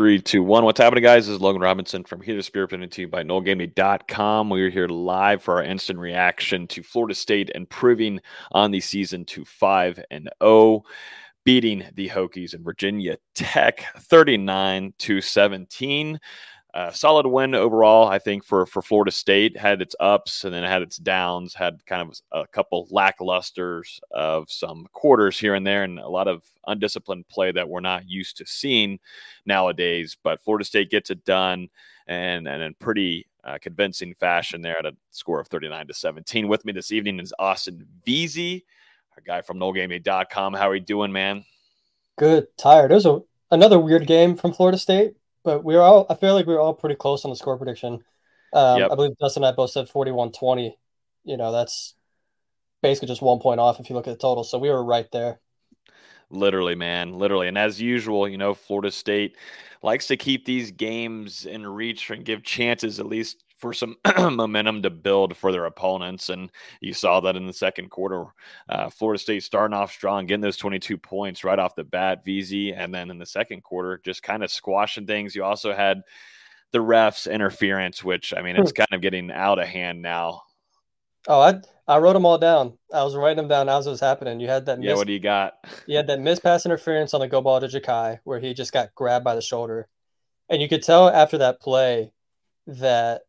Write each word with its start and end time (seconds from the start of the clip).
Three, 0.00 0.18
two, 0.18 0.42
one. 0.42 0.64
What's 0.64 0.80
happening, 0.80 1.04
guys? 1.04 1.26
This 1.26 1.34
is 1.34 1.42
Logan 1.42 1.60
Robinson 1.60 2.04
from 2.04 2.22
to 2.22 2.40
Spirit, 2.40 2.68
presented 2.68 2.90
to 2.92 3.02
you 3.02 3.08
by 3.08 3.22
NoleGameday.com. 3.22 4.48
We 4.48 4.62
are 4.62 4.70
here 4.70 4.88
live 4.88 5.42
for 5.42 5.56
our 5.56 5.62
instant 5.62 5.98
reaction 5.98 6.66
to 6.68 6.82
Florida 6.82 7.14
State 7.14 7.50
improving 7.54 8.18
on 8.52 8.70
the 8.70 8.80
season 8.80 9.26
to 9.26 9.44
5 9.44 10.02
and 10.10 10.30
0, 10.42 10.84
beating 11.44 11.84
the 11.96 12.08
Hokies 12.08 12.54
and 12.54 12.64
Virginia 12.64 13.18
Tech 13.34 13.84
39 13.98 14.94
to 15.00 15.20
17. 15.20 16.18
Uh, 16.72 16.90
solid 16.92 17.26
win 17.26 17.54
overall, 17.54 18.08
I 18.08 18.20
think, 18.20 18.44
for 18.44 18.64
for 18.64 18.80
Florida 18.80 19.10
State. 19.10 19.56
Had 19.56 19.82
its 19.82 19.96
ups 19.98 20.44
and 20.44 20.54
then 20.54 20.62
had 20.62 20.82
its 20.82 20.98
downs. 20.98 21.54
Had 21.54 21.84
kind 21.86 22.02
of 22.02 22.20
a 22.30 22.46
couple 22.46 22.86
lacklusters 22.92 23.98
of 24.12 24.50
some 24.50 24.86
quarters 24.92 25.38
here 25.38 25.54
and 25.54 25.66
there, 25.66 25.82
and 25.82 25.98
a 25.98 26.08
lot 26.08 26.28
of 26.28 26.44
undisciplined 26.68 27.26
play 27.28 27.50
that 27.50 27.68
we're 27.68 27.80
not 27.80 28.08
used 28.08 28.36
to 28.36 28.46
seeing 28.46 29.00
nowadays. 29.44 30.16
But 30.22 30.42
Florida 30.42 30.64
State 30.64 30.90
gets 30.90 31.10
it 31.10 31.24
done, 31.24 31.68
and 32.06 32.46
and 32.46 32.62
in 32.62 32.74
pretty 32.74 33.26
uh, 33.42 33.58
convincing 33.60 34.14
fashion 34.14 34.62
there 34.62 34.78
at 34.78 34.86
a 34.86 34.94
score 35.10 35.40
of 35.40 35.48
39 35.48 35.88
to 35.88 35.94
17. 35.94 36.46
With 36.46 36.64
me 36.64 36.72
this 36.72 36.92
evening 36.92 37.18
is 37.18 37.34
Austin 37.38 37.84
Veazey, 38.06 38.62
our 39.16 39.22
guy 39.26 39.40
from 39.42 39.58
NoleGameday.com. 39.58 40.54
How 40.54 40.68
are 40.68 40.74
you 40.74 40.80
doing, 40.80 41.10
man? 41.10 41.44
Good. 42.16 42.46
Tired. 42.56 42.92
It 42.92 42.94
was 42.94 43.06
a, 43.06 43.20
another 43.50 43.80
weird 43.80 44.06
game 44.06 44.36
from 44.36 44.52
Florida 44.52 44.78
State 44.78 45.14
but 45.44 45.64
we 45.64 45.74
are 45.76 45.82
all 45.82 46.06
I 46.08 46.14
feel 46.14 46.34
like 46.34 46.46
we 46.46 46.54
were 46.54 46.60
all 46.60 46.74
pretty 46.74 46.96
close 46.96 47.24
on 47.24 47.30
the 47.30 47.36
score 47.36 47.56
prediction. 47.56 48.04
Um, 48.52 48.80
yep. 48.80 48.90
I 48.90 48.94
believe 48.94 49.16
Dustin 49.18 49.44
and 49.44 49.52
I 49.52 49.56
both 49.56 49.70
said 49.70 49.88
41-20. 49.88 50.74
You 51.24 51.36
know, 51.36 51.52
that's 51.52 51.94
basically 52.82 53.08
just 53.08 53.22
one 53.22 53.38
point 53.38 53.60
off 53.60 53.78
if 53.78 53.88
you 53.88 53.96
look 53.96 54.08
at 54.08 54.12
the 54.12 54.18
total. 54.18 54.44
So 54.44 54.58
we 54.58 54.70
were 54.70 54.84
right 54.84 55.10
there. 55.12 55.40
Literally, 56.30 56.74
man, 56.74 57.18
literally. 57.18 57.48
And 57.48 57.58
as 57.58 57.80
usual, 57.80 58.28
you 58.28 58.38
know, 58.38 58.54
Florida 58.54 58.90
State 58.90 59.36
likes 59.82 60.06
to 60.08 60.16
keep 60.16 60.44
these 60.44 60.70
games 60.70 61.44
in 61.44 61.66
reach 61.66 62.10
and 62.10 62.24
give 62.24 62.42
chances 62.42 63.00
at 63.00 63.06
least 63.06 63.44
for 63.60 63.72
some 63.72 63.96
momentum 64.18 64.82
to 64.82 64.90
build 64.90 65.36
for 65.36 65.52
their 65.52 65.66
opponents. 65.66 66.30
And 66.30 66.50
you 66.80 66.92
saw 66.92 67.20
that 67.20 67.36
in 67.36 67.46
the 67.46 67.52
second 67.52 67.90
quarter. 67.90 68.24
Uh, 68.68 68.88
Florida 68.90 69.20
State 69.20 69.42
starting 69.42 69.76
off 69.76 69.92
strong, 69.92 70.26
getting 70.26 70.40
those 70.40 70.56
22 70.56 70.96
points 70.96 71.44
right 71.44 71.58
off 71.58 71.74
the 71.74 71.84
bat, 71.84 72.24
VZ. 72.24 72.74
And 72.76 72.92
then 72.92 73.10
in 73.10 73.18
the 73.18 73.26
second 73.26 73.62
quarter, 73.62 74.00
just 74.02 74.22
kind 74.22 74.42
of 74.42 74.50
squashing 74.50 75.06
things. 75.06 75.34
You 75.34 75.44
also 75.44 75.74
had 75.74 76.02
the 76.72 76.78
refs 76.78 77.30
interference, 77.30 78.02
which 78.02 78.32
I 78.34 78.42
mean, 78.42 78.56
it's 78.56 78.70
hmm. 78.70 78.76
kind 78.76 78.92
of 78.92 79.00
getting 79.02 79.30
out 79.30 79.58
of 79.58 79.66
hand 79.66 80.02
now. 80.02 80.42
Oh, 81.28 81.40
I 81.40 81.60
I 81.86 81.98
wrote 81.98 82.14
them 82.14 82.24
all 82.24 82.38
down. 82.38 82.78
I 82.92 83.02
was 83.02 83.14
writing 83.14 83.36
them 83.36 83.48
down 83.48 83.68
as 83.68 83.86
it 83.86 83.90
was 83.90 84.00
happening. 84.00 84.40
You 84.40 84.48
had 84.48 84.66
that. 84.66 84.82
Yeah, 84.82 84.94
what 84.94 85.06
do 85.06 85.12
you 85.12 85.20
got? 85.20 85.54
You 85.86 85.96
had 85.96 86.06
that 86.06 86.20
miss 86.20 86.38
pass 86.38 86.64
interference 86.64 87.12
on 87.12 87.20
the 87.20 87.28
go 87.28 87.42
ball 87.42 87.60
to 87.60 87.66
Ja'Khi, 87.66 88.20
where 88.24 88.40
he 88.40 88.54
just 88.54 88.72
got 88.72 88.94
grabbed 88.94 89.24
by 89.24 89.34
the 89.34 89.42
shoulder, 89.42 89.88
and 90.48 90.62
you 90.62 90.68
could 90.68 90.82
tell 90.82 91.08
after 91.08 91.38
that 91.38 91.60
play 91.60 92.12
that 92.66 93.22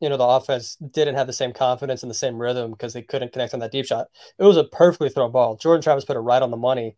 you 0.00 0.08
know 0.08 0.16
the 0.16 0.24
offense 0.24 0.76
didn't 0.76 1.14
have 1.14 1.26
the 1.26 1.32
same 1.32 1.52
confidence 1.52 2.02
and 2.02 2.10
the 2.10 2.14
same 2.14 2.38
rhythm 2.38 2.70
because 2.70 2.92
they 2.92 3.02
couldn't 3.02 3.32
connect 3.32 3.54
on 3.54 3.60
that 3.60 3.72
deep 3.72 3.86
shot. 3.86 4.08
It 4.38 4.44
was 4.44 4.56
a 4.56 4.64
perfectly 4.64 5.08
thrown 5.08 5.32
ball. 5.32 5.56
Jordan 5.56 5.82
Travis 5.82 6.04
put 6.04 6.16
it 6.16 6.20
right 6.20 6.42
on 6.42 6.50
the 6.50 6.56
money. 6.56 6.96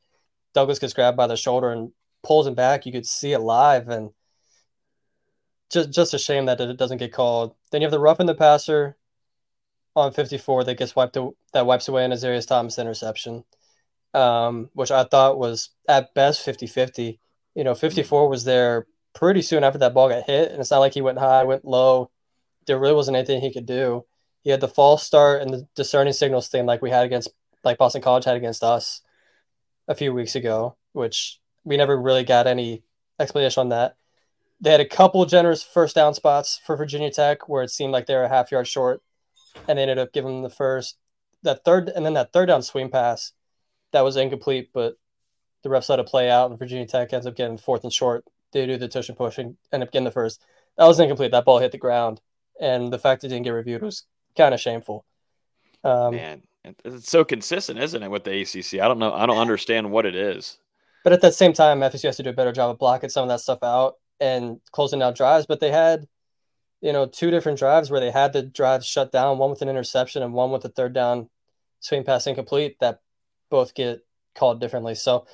Douglas 0.55 0.79
gets 0.79 0.95
grabbed 0.95 1.17
by 1.17 1.27
the 1.27 1.37
shoulder 1.37 1.71
and 1.71 1.93
pulls 2.23 2.47
him 2.47 2.55
back. 2.55 2.87
You 2.87 2.93
could 2.93 3.07
see 3.07 3.33
it 3.33 3.39
live, 3.39 3.89
and 3.89 4.11
just 5.71 5.91
just 5.91 6.15
a 6.15 6.19
shame 6.19 6.47
that 6.47 6.61
it 6.61 6.77
doesn't 6.77 6.99
get 6.99 7.13
called. 7.13 7.55
Then 7.71 7.81
you 7.81 7.87
have 7.87 7.93
the 7.93 8.01
rough 8.01 8.21
in 8.21 8.27
the 8.27 8.35
passer 8.35 8.97
on 9.95 10.13
54 10.13 10.65
that 10.65 10.79
gets 10.79 10.97
wiped 10.97 11.17
that 11.53 11.67
wipes 11.67 11.89
away 11.89 12.05
an 12.05 12.13
Azareye'h 12.13 12.47
Thomas 12.47 12.79
interception, 12.79 13.45
um, 14.15 14.71
which 14.75 14.91
I 14.91 15.05
thought 15.05 15.39
was 15.39 15.71
at 15.89 16.15
best 16.15 16.45
50-50. 16.47 17.19
You 17.55 17.65
know, 17.65 17.75
54 17.75 18.29
was 18.29 18.45
there 18.45 18.87
pretty 19.15 19.43
soon 19.43 19.65
after 19.65 19.79
that 19.81 19.95
ball 19.95 20.09
got 20.09 20.25
hit, 20.25 20.51
and 20.51 20.61
it's 20.61 20.71
not 20.71 20.79
like 20.79 20.95
he 20.95 21.01
went 21.01 21.19
high, 21.19 21.45
went 21.45 21.65
low 21.65 22.11
there 22.69 22.79
really 22.79 22.95
wasn't 22.95 23.17
anything 23.17 23.41
he 23.41 23.53
could 23.53 23.67
do. 23.67 24.05
He 24.43 24.51
had 24.51 24.61
the 24.61 24.69
false 24.69 25.03
start 25.03 25.43
and 25.43 25.53
the 25.53 25.67
discerning 25.75 26.13
signals 26.13 26.49
thing 26.49 26.67
like 26.67 26.81
we 26.81 26.91
had 26.91 27.05
against 27.05 27.31
like 27.65 27.79
Boston 27.79 28.03
College 28.03 28.25
had 28.25 28.37
against 28.37 28.63
us 28.63 29.01
a 29.89 29.95
few 29.95 30.15
weeks 30.15 30.37
ago, 30.37 30.77
which 30.93 31.41
we 31.65 31.77
never 31.77 32.01
really 32.01 32.23
got 32.23 32.47
any 32.47 32.85
explanation 33.19 33.63
on 33.63 33.69
that. 33.71 33.97
They 34.61 34.71
had 34.71 34.81
a 34.81 34.87
couple 34.87 35.25
generous 35.27 35.63
first 35.63 35.95
down 35.97 36.15
spots 36.15 36.61
for 36.65 36.77
Virginia 36.77 37.11
Tech 37.11 37.49
where 37.49 37.63
it 37.63 37.71
seemed 37.71 37.93
like 37.93 38.07
they 38.07 38.15
were 38.15 38.25
a 38.25 38.29
half 38.29 38.53
yard 38.53 38.69
short, 38.69 39.03
and 39.67 39.79
they 39.79 39.83
ended 39.83 39.99
up 39.99 40.13
giving 40.13 40.31
them 40.31 40.43
the 40.43 40.51
first, 40.55 40.99
that 41.43 41.65
third, 41.65 41.89
and 41.89 42.05
then 42.05 42.15
that 42.15 42.33
third 42.33 42.47
down 42.47 42.63
swing 42.63 42.91
pass 42.91 43.33
that 43.93 44.05
was 44.05 44.17
incomplete, 44.17 44.71
but 44.73 44.99
the 45.63 45.69
refs 45.69 45.89
let 45.89 45.99
it 45.99 46.07
play 46.07 46.31
out, 46.31 46.51
and 46.51 46.59
Virginia 46.59 46.87
Tech 46.87 47.13
ends 47.13 47.27
up 47.27 47.37
getting 47.37 47.59
fourth 47.59 47.83
and 47.83 47.93
short. 47.93 48.25
They 48.53 48.67
do 48.67 48.77
the 48.77 48.89
tush 48.89 49.09
and 49.09 49.19
push 49.19 49.39
and 49.39 49.57
end 49.73 49.83
up 49.83 49.91
getting 49.91 50.05
the 50.05 50.11
first. 50.11 50.43
That 50.77 50.87
was 50.87 51.01
incomplete. 51.01 51.33
That 51.33 51.45
ball 51.45 51.59
hit 51.59 51.73
the 51.73 51.79
ground 51.79 52.21
and 52.61 52.93
the 52.93 52.99
fact 52.99 53.25
it 53.25 53.29
didn't 53.29 53.45
get 53.45 53.51
reviewed 53.51 53.83
was 53.83 54.05
kind 54.37 54.55
of 54.55 54.61
shameful. 54.61 55.05
Um, 55.85 56.15
Man, 56.15 56.43
it's 56.85 57.11
so 57.11 57.25
consistent, 57.25 57.79
isn't 57.79 58.03
it, 58.03 58.11
with 58.11 58.25
the 58.25 58.41
ACC? 58.43 58.81
I 58.81 58.89
don't 58.89 58.99
know. 58.99 59.13
I 59.13 59.27
don't 59.27 59.39
understand 59.39 59.91
what 59.91 60.07
it 60.07 60.15
is. 60.15 60.59
But 61.05 61.13
at 61.13 61.21
the 61.21 61.33
same 61.33 61.53
time, 61.53 61.81
FSU 61.81 62.05
has 62.05 62.17
to 62.17 62.23
do 62.23 62.31
a 62.31 62.35
better 62.35 62.53
job 62.53 62.71
of 62.71 62.79
blocking 62.79 63.11
some 63.11 63.23
of 63.23 63.29
that 63.29 63.41
stuff 63.41 63.63
out 63.63 63.95
and 64.21 64.61
closing 64.73 65.03
out 65.03 65.17
drives. 65.17 65.47
But 65.47 65.61
they 65.61 65.71
had, 65.71 66.07
you 66.81 66.93
know, 66.93 67.07
two 67.07 67.31
different 67.31 67.59
drives 67.59 67.91
where 67.91 68.01
they 68.01 68.11
had 68.11 68.33
the 68.33 68.43
drives 68.43 68.87
shut 68.87 69.13
down, 69.13 69.39
one 69.39 69.51
with 69.51 69.63
an 69.63 69.69
interception 69.69 70.23
and 70.23 70.35
one 70.35 70.51
with 70.51 70.65
a 70.65 70.69
third 70.69 70.93
down 70.93 71.29
swing 71.81 72.05
pass 72.05 72.27
incomplete 72.27 72.77
that 72.81 73.01
both 73.51 73.75
get 73.75 74.05
called 74.35 74.61
differently. 74.61 74.95
So, 74.95 75.27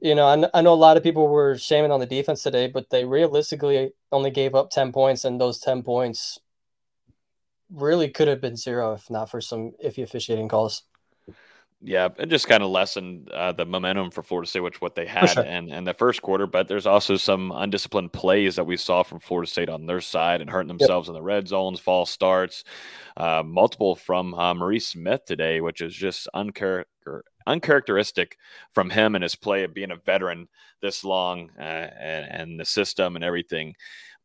you 0.00 0.14
know, 0.14 0.26
I, 0.26 0.58
I 0.58 0.62
know 0.62 0.72
a 0.72 0.74
lot 0.74 0.96
of 0.96 1.02
people 1.02 1.26
were 1.26 1.58
shaming 1.58 1.90
on 1.90 2.00
the 2.00 2.06
defense 2.06 2.42
today, 2.42 2.68
but 2.68 2.90
they 2.90 3.04
realistically 3.04 3.92
only 4.12 4.30
gave 4.30 4.54
up 4.54 4.70
10 4.70 4.92
points, 4.92 5.24
and 5.24 5.40
those 5.40 5.58
10 5.58 5.82
points 5.82 6.38
really 7.72 8.08
could 8.08 8.28
have 8.28 8.40
been 8.40 8.56
zero 8.56 8.94
if 8.94 9.10
not 9.10 9.30
for 9.30 9.40
some 9.40 9.72
iffy 9.84 10.02
officiating 10.02 10.48
calls. 10.48 10.82
Yeah, 11.80 12.08
it 12.18 12.26
just 12.26 12.48
kind 12.48 12.64
of 12.64 12.70
lessened 12.70 13.30
uh, 13.30 13.52
the 13.52 13.64
momentum 13.64 14.10
for 14.10 14.24
Florida 14.24 14.48
State, 14.48 14.60
which 14.60 14.80
what 14.80 14.96
they 14.96 15.06
had 15.06 15.26
sure. 15.30 15.44
and 15.44 15.70
and 15.70 15.86
the 15.86 15.94
first 15.94 16.22
quarter. 16.22 16.44
But 16.44 16.66
there's 16.66 16.86
also 16.86 17.16
some 17.16 17.52
undisciplined 17.54 18.12
plays 18.12 18.56
that 18.56 18.64
we 18.64 18.76
saw 18.76 19.04
from 19.04 19.20
Florida 19.20 19.48
State 19.48 19.68
on 19.68 19.86
their 19.86 20.00
side 20.00 20.40
and 20.40 20.50
hurting 20.50 20.66
themselves 20.66 21.06
yep. 21.06 21.14
in 21.14 21.14
the 21.14 21.22
red 21.22 21.46
zones, 21.46 21.78
false 21.78 22.10
starts, 22.10 22.64
uh, 23.16 23.44
multiple 23.46 23.94
from 23.94 24.34
uh, 24.34 24.54
Maurice 24.54 24.88
Smith 24.88 25.24
today, 25.24 25.60
which 25.60 25.80
is 25.80 25.94
just 25.94 26.26
uncharacter 26.34 27.20
uncharacteristic 27.46 28.36
from 28.72 28.90
him 28.90 29.14
and 29.14 29.22
his 29.22 29.34
play 29.34 29.64
of 29.64 29.72
being 29.72 29.90
a 29.90 29.96
veteran 29.96 30.48
this 30.82 31.02
long 31.02 31.50
uh, 31.58 31.62
and, 31.62 32.30
and, 32.30 32.60
the 32.60 32.64
system 32.64 33.16
and 33.16 33.24
everything. 33.24 33.74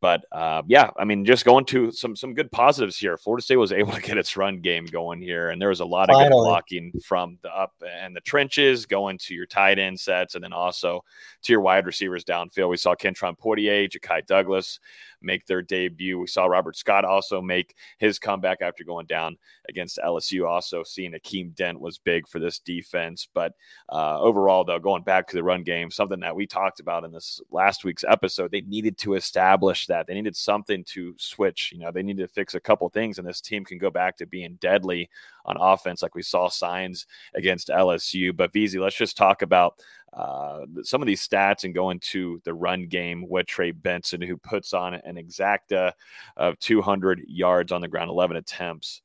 But 0.04 0.26
uh, 0.34 0.64
yeah, 0.68 0.90
I 0.98 1.06
mean, 1.06 1.24
just 1.24 1.46
going 1.46 1.64
to 1.68 1.90
some 1.94 2.14
some 2.18 2.34
good 2.34 2.52
positives 2.52 2.98
here. 2.98 3.16
Florida 3.16 3.42
State 3.42 3.56
was 3.56 3.72
able 3.72 3.94
to 3.94 4.02
get 4.02 4.18
its 4.18 4.36
run 4.36 4.60
game 4.60 4.86
going 4.86 5.22
here, 5.22 5.50
and 5.50 5.62
there 5.62 5.70
was 5.70 5.80
a 5.80 5.86
lot 5.86 6.10
of 6.10 6.18
good 6.22 6.30
blocking 6.30 6.92
from 7.06 7.38
the 7.42 7.50
up 7.50 7.72
and 7.90 8.14
the 8.14 8.20
trenches, 8.20 8.86
going 8.86 9.18
to 9.20 9.34
your 9.34 9.46
tight 9.46 9.80
end 9.80 9.98
sets, 9.98 10.36
and 10.36 10.44
then 10.44 10.52
also 10.52 11.06
to 11.44 11.54
your 11.54 11.62
wide 11.62 11.86
receivers 11.86 12.26
downfield. 12.26 12.68
We 12.68 12.76
saw 12.76 12.96
Kentron 12.96 13.40
Poitier, 13.40 13.90
Ja'Khi 13.90 14.28
Douglas 14.28 14.82
make 15.24 15.46
their 15.46 15.62
debut. 15.62 16.20
We 16.20 16.28
saw 16.28 16.46
Robert 16.46 16.76
Scott 16.76 17.06
also 17.06 17.42
make 17.42 17.76
his 17.98 18.20
comeback 18.20 18.62
after 18.62 18.84
going 18.84 19.06
down 19.06 19.38
against 19.70 20.00
LSU. 20.04 20.48
Also, 20.48 20.84
seeing 20.84 21.14
Akeem 21.14 21.56
Dent 21.56 21.80
was 21.80 21.98
big 21.98 22.28
for 22.28 22.40
this 22.40 22.60
defense. 22.60 23.28
But 23.34 23.54
uh, 23.90 24.20
overall, 24.20 24.64
though, 24.64 24.80
going 24.80 25.04
back 25.04 25.28
to 25.28 25.36
the 25.36 25.44
run 25.44 25.64
game, 25.64 25.92
something 25.92 26.20
that 26.20 26.36
we 26.36 26.46
talked 26.46 26.80
about 26.80 27.04
in 27.04 27.12
this 27.12 27.42
last 27.52 27.84
week's 27.84 28.04
episode, 28.08 28.52
they 28.52 28.62
needed 28.62 28.98
to 29.00 29.16
establish 29.16 29.88
that. 29.88 30.08
They 30.08 30.14
needed 30.14 30.36
something 30.36 30.84
to 30.86 31.16
switch. 31.18 31.72
You 31.74 31.80
know, 31.80 31.92
they 31.92 32.04
needed 32.04 32.22
to 32.22 32.34
fix 32.34 32.56
a 32.56 32.60
couple 32.60 32.90
things, 32.90 33.18
and 33.18 33.28
this 33.28 33.42
team 33.42 33.66
can 33.66 33.78
go 33.78 33.90
back 33.90 34.18
to 34.18 34.26
being 34.26 34.58
deadly 34.60 35.10
on 35.46 35.58
offense, 35.60 36.02
like 36.02 36.16
we 36.16 36.22
saw 36.22 36.48
signs 36.50 37.06
against 37.36 37.68
LSU. 37.68 38.36
But 38.36 38.54
VZ, 38.54 38.80
let's 38.82 38.96
just 38.96 39.18
talk 39.18 39.42
about 39.42 39.80
uh, 40.16 40.66
some 40.84 41.02
of 41.02 41.08
these 41.08 41.28
stats 41.28 41.64
and 41.64 41.74
go 41.74 41.90
into 41.90 42.40
the 42.46 42.54
run 42.54 42.88
game 42.88 43.26
with 43.28 43.48
Trey 43.48 43.72
Benson, 43.72 44.22
who 44.22 44.38
puts 44.38 44.74
on 44.74 44.94
an 44.94 45.16
exacta 45.16 45.94
of 46.38 46.60
200 46.60 47.24
yards 47.28 47.72
on 47.72 47.82
the 47.82 47.88
ground, 47.88 48.10
11 48.10 48.38
attempts. 48.38 49.02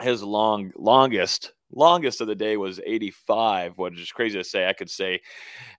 His 0.00 0.22
long 0.22 0.70
longest 0.76 1.52
longest 1.72 2.20
of 2.20 2.26
the 2.26 2.34
day 2.34 2.56
was 2.56 2.80
85, 2.84 3.76
which 3.78 4.00
is 4.00 4.12
crazy 4.12 4.38
to 4.38 4.44
say. 4.44 4.68
I 4.68 4.72
could 4.72 4.88
say 4.88 5.20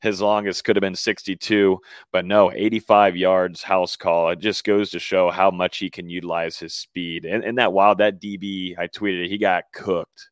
his 0.02 0.22
longest 0.22 0.64
could 0.64 0.76
have 0.76 0.82
been 0.82 0.96
62, 0.96 1.80
but 2.12 2.26
no, 2.26 2.52
85 2.52 3.16
yards 3.16 3.64
house 3.64 3.96
call. 3.96 4.30
It 4.30 4.40
just 4.40 4.64
goes 4.64 4.92
to 4.92 5.00
show 5.00 5.32
how 5.32 5.52
much 5.52 5.78
he 5.78 5.90
can 5.90 6.10
utilize 6.10 6.58
his 6.60 6.76
speed. 6.76 7.26
And, 7.26 7.44
and 7.44 7.58
that 7.58 7.74
wow, 7.74 7.94
that 7.96 8.22
DB, 8.22 8.78
I 8.78 8.88
tweeted 8.88 9.26
it, 9.26 9.30
he 9.30 9.38
got 9.38 9.66
cooked. 9.74 10.30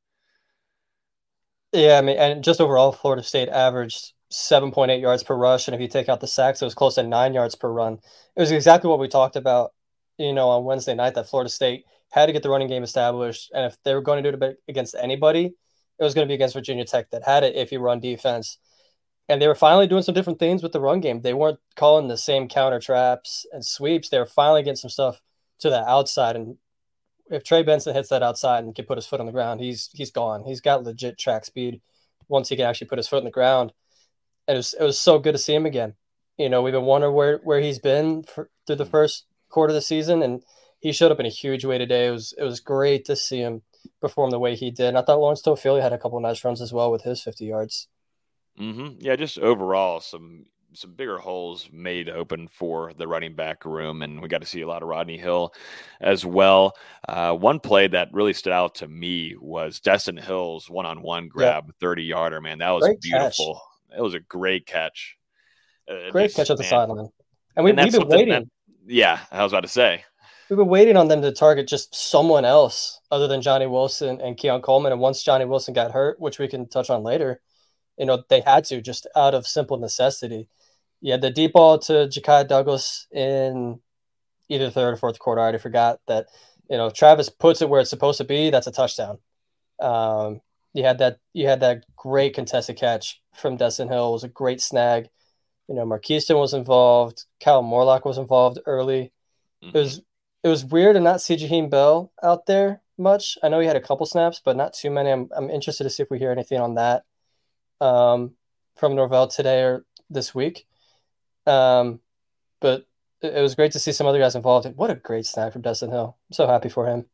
Yeah, 1.73 1.97
I 1.97 2.01
mean, 2.01 2.17
and 2.17 2.43
just 2.43 2.61
overall, 2.61 2.91
Florida 2.91 3.23
State 3.23 3.49
averaged 3.49 4.13
7.8 4.31 5.01
yards 5.01 5.23
per 5.23 5.35
rush. 5.35 5.67
And 5.67 5.75
if 5.75 5.81
you 5.81 5.87
take 5.87 6.09
out 6.09 6.19
the 6.21 6.27
sacks, 6.27 6.61
it 6.61 6.65
was 6.65 6.75
close 6.75 6.95
to 6.95 7.03
nine 7.03 7.33
yards 7.33 7.55
per 7.55 7.69
run. 7.71 7.99
It 8.35 8.39
was 8.41 8.51
exactly 8.51 8.89
what 8.89 8.99
we 8.99 9.07
talked 9.07 9.35
about, 9.35 9.73
you 10.17 10.33
know, 10.33 10.49
on 10.49 10.65
Wednesday 10.65 10.95
night 10.95 11.15
that 11.15 11.29
Florida 11.29 11.49
State 11.49 11.85
had 12.11 12.27
to 12.27 12.33
get 12.33 12.43
the 12.43 12.49
running 12.49 12.67
game 12.67 12.83
established. 12.83 13.51
And 13.53 13.65
if 13.65 13.77
they 13.83 13.93
were 13.93 14.01
going 14.01 14.23
to 14.23 14.31
do 14.31 14.37
it 14.45 14.57
against 14.67 14.95
anybody, 14.95 15.55
it 15.99 16.03
was 16.03 16.13
going 16.13 16.27
to 16.27 16.29
be 16.29 16.35
against 16.35 16.55
Virginia 16.55 16.85
Tech 16.85 17.09
that 17.11 17.23
had 17.25 17.43
it 17.43 17.55
if 17.55 17.71
you 17.71 17.79
run 17.79 17.99
defense. 17.99 18.57
and 19.29 19.41
they 19.41 19.47
were 19.47 19.55
finally 19.55 19.87
doing 19.87 20.03
some 20.03 20.15
different 20.15 20.39
things 20.39 20.63
with 20.63 20.71
the 20.71 20.79
run 20.79 20.99
game. 21.01 21.21
They 21.21 21.33
weren't 21.33 21.59
calling 21.75 22.07
the 22.07 22.17
same 22.17 22.47
counter 22.47 22.79
traps 22.79 23.45
and 23.51 23.65
sweeps. 23.65 24.09
They 24.09 24.19
were 24.19 24.25
finally 24.25 24.63
getting 24.63 24.77
some 24.77 24.89
stuff 24.89 25.21
to 25.59 25.69
the 25.69 25.87
outside. 25.87 26.35
And 26.35 26.57
if 27.29 27.43
Trey 27.43 27.63
Benson 27.63 27.93
hits 27.93 28.09
that 28.09 28.23
outside 28.23 28.63
and 28.63 28.75
can 28.75 28.85
put 28.85 28.97
his 28.97 29.07
foot 29.07 29.19
on 29.19 29.25
the 29.25 29.31
ground, 29.31 29.59
he's 29.61 29.89
he's 29.93 30.11
gone. 30.11 30.43
He's 30.45 30.61
got 30.61 30.83
legit 30.83 31.17
track 31.17 31.45
speed 31.45 31.81
once 32.29 32.49
he 32.49 32.55
can 32.55 32.65
actually 32.65 32.87
put 32.87 32.99
his 32.99 33.07
foot 33.07 33.19
on 33.19 33.25
the 33.25 33.31
ground. 33.31 33.73
And 34.47 34.55
it 34.55 34.59
was 34.59 34.73
it 34.79 34.83
was 34.83 34.99
so 34.99 35.19
good 35.19 35.33
to 35.33 35.37
see 35.37 35.53
him 35.55 35.65
again. 35.65 35.95
You 36.37 36.49
know, 36.49 36.61
we've 36.61 36.73
been 36.73 36.83
wondering 36.83 37.13
where 37.13 37.37
where 37.43 37.59
he's 37.59 37.79
been 37.79 38.23
for, 38.23 38.49
through 38.65 38.77
the 38.77 38.85
first 38.85 39.25
quarter 39.49 39.71
of 39.71 39.75
the 39.75 39.81
season, 39.81 40.21
and 40.21 40.43
he 40.79 40.91
showed 40.91 41.11
up 41.11 41.19
in 41.19 41.25
a 41.25 41.29
huge 41.29 41.65
way 41.65 41.77
today. 41.77 42.07
It 42.07 42.11
was 42.11 42.33
it 42.37 42.43
was 42.43 42.59
great 42.59 43.05
to 43.05 43.15
see 43.15 43.39
him 43.39 43.63
perform 44.01 44.31
the 44.31 44.39
way 44.39 44.55
he 44.55 44.71
did. 44.71 44.87
And 44.87 44.97
I 44.97 45.01
thought 45.01 45.19
Lawrence 45.19 45.41
Toafili 45.41 45.81
had 45.81 45.93
a 45.93 45.97
couple 45.97 46.19
nice 46.19 46.43
runs 46.43 46.61
as 46.61 46.73
well 46.73 46.91
with 46.91 47.03
his 47.03 47.21
50 47.21 47.45
yards. 47.45 47.87
Mm-hmm. 48.59 48.99
Yeah, 48.99 49.15
just 49.15 49.37
overall 49.39 49.99
some 49.99 50.45
some 50.73 50.93
bigger 50.93 51.17
holes 51.17 51.69
made 51.71 52.09
open 52.09 52.47
for 52.47 52.93
the 52.93 53.07
running 53.07 53.33
back 53.33 53.65
room, 53.65 54.01
and 54.01 54.21
we 54.21 54.27
got 54.27 54.41
to 54.41 54.47
see 54.47 54.61
a 54.61 54.67
lot 54.67 54.83
of 54.83 54.89
Rodney 54.89 55.17
Hill 55.17 55.53
as 56.01 56.25
well. 56.25 56.75
Uh, 57.07 57.33
one 57.33 57.59
play 57.59 57.87
that 57.87 58.09
really 58.13 58.33
stood 58.33 58.53
out 58.53 58.75
to 58.75 58.87
me 58.87 59.35
was 59.39 59.79
Destyn 59.79 60.21
Hill's 60.21 60.69
one-on-one 60.69 61.29
grab, 61.29 61.73
thirty 61.79 62.03
yarder. 62.03 62.41
Man, 62.41 62.59
that 62.59 62.71
was 62.71 62.83
great 62.83 63.01
beautiful. 63.01 63.55
Catch. 63.55 63.63
It 63.95 64.01
was 64.01 64.13
a 64.13 64.19
great 64.19 64.65
catch. 64.65 65.17
Uh, 65.89 66.11
great 66.11 66.25
just, 66.25 66.37
catch 66.37 66.49
at 66.49 66.57
the 66.57 66.63
sideline, 66.63 67.09
and, 67.55 67.63
we, 67.63 67.73
have 67.73 67.91
been 67.91 68.07
waiting. 68.07 68.29
That, 68.29 68.43
yeah, 68.85 69.19
I 69.31 69.43
was 69.43 69.53
about 69.53 69.61
to 69.61 69.69
say 69.69 70.03
we've 70.49 70.57
been 70.57 70.67
waiting 70.67 70.97
on 70.97 71.07
them 71.07 71.21
to 71.21 71.31
target 71.31 71.67
just 71.67 71.93
someone 71.93 72.45
else 72.45 73.01
other 73.11 73.27
than 73.27 73.41
Johnny 73.41 73.67
Wilson 73.67 74.21
and 74.21 74.37
Keon 74.37 74.61
Coleman. 74.61 74.91
And 74.91 75.01
once 75.01 75.23
Johnny 75.23 75.45
Wilson 75.45 75.73
got 75.73 75.91
hurt, 75.91 76.19
which 76.19 76.39
we 76.39 76.47
can 76.47 76.67
touch 76.67 76.89
on 76.89 77.03
later, 77.03 77.41
you 77.97 78.05
know, 78.05 78.23
they 78.29 78.41
had 78.41 78.63
to 78.65 78.81
just 78.81 79.07
out 79.15 79.33
of 79.33 79.47
simple 79.47 79.77
necessity. 79.77 80.49
Yeah, 81.01 81.17
the 81.17 81.29
deep 81.29 81.53
ball 81.53 81.79
to 81.79 82.07
Ja'Khi 82.07 82.47
Douglas 82.47 83.07
in 83.11 83.79
either 84.49 84.69
third 84.69 84.93
or 84.93 84.97
fourth 84.97 85.19
quarter. 85.19 85.41
I 85.41 85.43
already 85.43 85.59
forgot 85.59 85.99
that. 86.07 86.27
You 86.69 86.75
know, 86.75 86.89
Travis 86.89 87.29
puts 87.29 87.61
it 87.61 87.69
where 87.69 87.79
it's 87.79 87.89
supposed 87.89 88.17
to 88.17 88.25
be. 88.25 88.49
That's 88.49 88.67
a 88.67 88.71
touchdown. 88.71 89.19
Um, 89.79 90.41
you 90.73 90.83
had 90.83 90.99
that. 90.99 91.19
You 91.33 91.47
had 91.47 91.59
that 91.61 91.85
great 91.95 92.35
contested 92.35 92.77
catch 92.77 93.21
from 93.33 93.57
Destyn 93.57 93.89
Hill. 93.89 94.09
It 94.09 94.13
was 94.13 94.23
a 94.23 94.29
great 94.29 94.61
snag. 94.61 95.09
You 95.67 95.75
know, 95.75 95.85
Markeston 95.85 96.39
was 96.39 96.53
involved. 96.53 97.25
Kyle 97.43 97.61
Morlock 97.61 98.05
was 98.05 98.17
involved 98.17 98.59
early. 98.65 99.11
Mm-hmm. 99.63 99.77
It 99.77 99.79
was 99.79 100.01
it 100.43 100.49
was 100.49 100.65
weird 100.65 100.95
to 100.95 101.01
not 101.01 101.21
see 101.21 101.35
Jaheim 101.35 101.69
Bell 101.69 102.11
out 102.23 102.45
there 102.45 102.81
much. 102.97 103.37
I 103.43 103.49
know 103.49 103.59
he 103.59 103.67
had 103.67 103.75
a 103.75 103.81
couple 103.81 104.05
snaps, 104.05 104.41
but 104.43 104.55
not 104.55 104.73
too 104.73 104.89
many. 104.89 105.09
I'm, 105.09 105.29
I'm 105.35 105.49
interested 105.49 105.83
to 105.83 105.89
see 105.89 106.03
if 106.03 106.09
we 106.09 106.19
hear 106.19 106.31
anything 106.31 106.59
on 106.59 106.75
that 106.75 107.03
um, 107.81 108.35
from 108.75 108.95
Norvell 108.95 109.27
today 109.27 109.63
or 109.63 109.85
this 110.09 110.33
week. 110.33 110.65
Um, 111.45 111.99
but 112.59 112.87
it, 113.21 113.41
was 113.41 113.55
great 113.55 113.71
to 113.73 113.79
see 113.79 113.91
some 113.91 114.07
other 114.07 114.19
guys 114.19 114.35
involved. 114.35 114.67
What 114.75 114.89
a 114.89 114.95
great 114.95 115.25
snap 115.25 115.53
from 115.53 115.61
Destyn 115.61 115.91
Hill. 115.91 116.17
I'm 116.29 116.33
so 116.33 116.47
happy 116.47 116.69
for 116.69 116.87
him. 116.87 117.05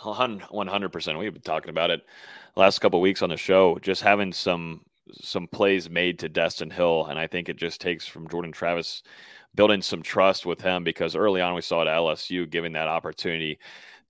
100%. 0.00 1.18
We've 1.18 1.32
been 1.32 1.42
talking 1.42 1.70
about 1.70 1.90
it 1.90 2.04
last 2.56 2.78
couple 2.80 3.00
weeks 3.00 3.22
on 3.22 3.30
the 3.30 3.36
show, 3.36 3.78
just 3.80 4.02
having 4.02 4.32
some 4.32 4.82
some 5.12 5.48
plays 5.48 5.90
made 5.90 6.18
to 6.20 6.28
Destyn 6.28 6.72
Hill. 6.72 7.06
And 7.06 7.18
I 7.18 7.26
think 7.26 7.48
it 7.48 7.56
just 7.56 7.80
takes 7.80 8.06
from 8.06 8.28
Jordan 8.28 8.52
Travis 8.52 9.02
building 9.54 9.82
some 9.82 10.02
trust 10.02 10.46
with 10.46 10.60
him 10.60 10.84
because 10.84 11.16
early 11.16 11.40
on 11.40 11.54
we 11.54 11.60
saw 11.60 11.82
at 11.82 11.88
LSU 11.88 12.48
giving 12.48 12.72
that 12.74 12.86
opportunity 12.86 13.58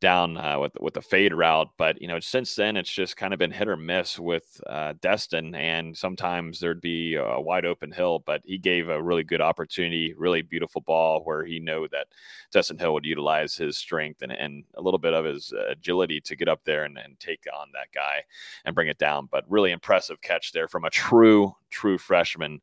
down 0.00 0.36
uh, 0.36 0.58
with 0.58 0.72
with 0.80 0.94
the 0.94 1.02
fade 1.02 1.32
route. 1.34 1.68
But 1.76 2.00
you 2.00 2.08
know, 2.08 2.20
since 2.20 2.54
then 2.54 2.76
it's 2.76 2.92
just 2.92 3.16
kind 3.16 3.32
of 3.32 3.38
been 3.38 3.50
hit 3.50 3.68
or 3.68 3.76
miss 3.76 4.18
with 4.18 4.60
uh, 4.66 4.94
Destyn, 5.00 5.54
and 5.54 5.96
sometimes 5.96 6.60
there'd 6.60 6.80
be 6.80 7.14
a 7.16 7.40
wide 7.40 7.66
open 7.66 7.92
hill. 7.92 8.20
But 8.20 8.42
he 8.44 8.58
gave 8.58 8.88
a 8.88 9.02
really 9.02 9.22
good 9.24 9.40
opportunity, 9.40 10.14
really 10.16 10.42
beautiful 10.42 10.80
ball 10.80 11.22
where 11.24 11.44
he 11.44 11.60
knew 11.60 11.88
that 11.88 12.08
Destyn 12.52 12.80
Hill 12.80 12.94
would 12.94 13.04
utilize 13.04 13.56
his 13.56 13.76
strength 13.76 14.22
and, 14.22 14.32
and 14.32 14.64
a 14.74 14.82
little 14.82 14.98
bit 14.98 15.14
of 15.14 15.24
his 15.24 15.52
agility 15.68 16.20
to 16.22 16.36
get 16.36 16.48
up 16.48 16.64
there 16.64 16.84
and, 16.84 16.98
and 16.98 17.18
take 17.20 17.46
on 17.52 17.68
that 17.74 17.92
guy 17.94 18.24
and 18.64 18.74
bring 18.74 18.88
it 18.88 18.98
down. 18.98 19.28
But 19.30 19.44
really 19.48 19.70
impressive 19.70 20.20
catch 20.20 20.52
there 20.52 20.68
from 20.68 20.84
a 20.84 20.90
true 20.90 21.54
true 21.70 21.98
freshman 21.98 22.60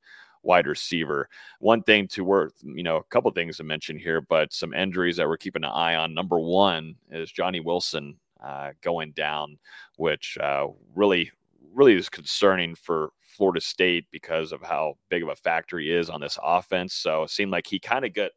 wide 0.47 0.65
receiver. 0.65 1.29
One 1.59 1.83
thing 1.83 2.07
to 2.09 2.23
worth, 2.23 2.53
you 2.63 2.81
know, 2.81 2.97
a 2.97 3.03
couple 3.03 3.29
things 3.31 3.57
to 3.57 3.63
mention 3.63 3.99
here, 3.99 4.21
but 4.21 4.53
some 4.53 4.73
injuries 4.73 5.17
that 5.17 5.27
we're 5.27 5.37
keeping 5.37 5.63
an 5.63 5.69
eye 5.69 5.95
on. 5.95 6.13
Number 6.13 6.39
one 6.39 6.95
is 7.11 7.31
Johnny 7.31 7.59
Wilson 7.59 8.15
uh, 8.43 8.71
going 8.81 9.11
down, 9.11 9.59
which 9.97 10.37
uh, 10.41 10.67
really, 10.95 11.29
really 11.73 11.95
is 11.95 12.09
concerning 12.09 12.73
for 12.73 13.11
Florida 13.19 13.61
State 13.61 14.05
because 14.09 14.51
of 14.51 14.61
how 14.63 14.97
big 15.09 15.21
of 15.21 15.29
a 15.29 15.35
factor 15.35 15.77
he 15.77 15.91
is 15.91 16.09
on 16.09 16.21
this 16.21 16.39
offense. 16.41 16.93
So 16.95 17.23
it 17.23 17.29
seemed 17.29 17.51
like 17.51 17.67
he 17.67 17.77
kind 17.77 18.05
of 18.05 18.13
got, 18.13 18.31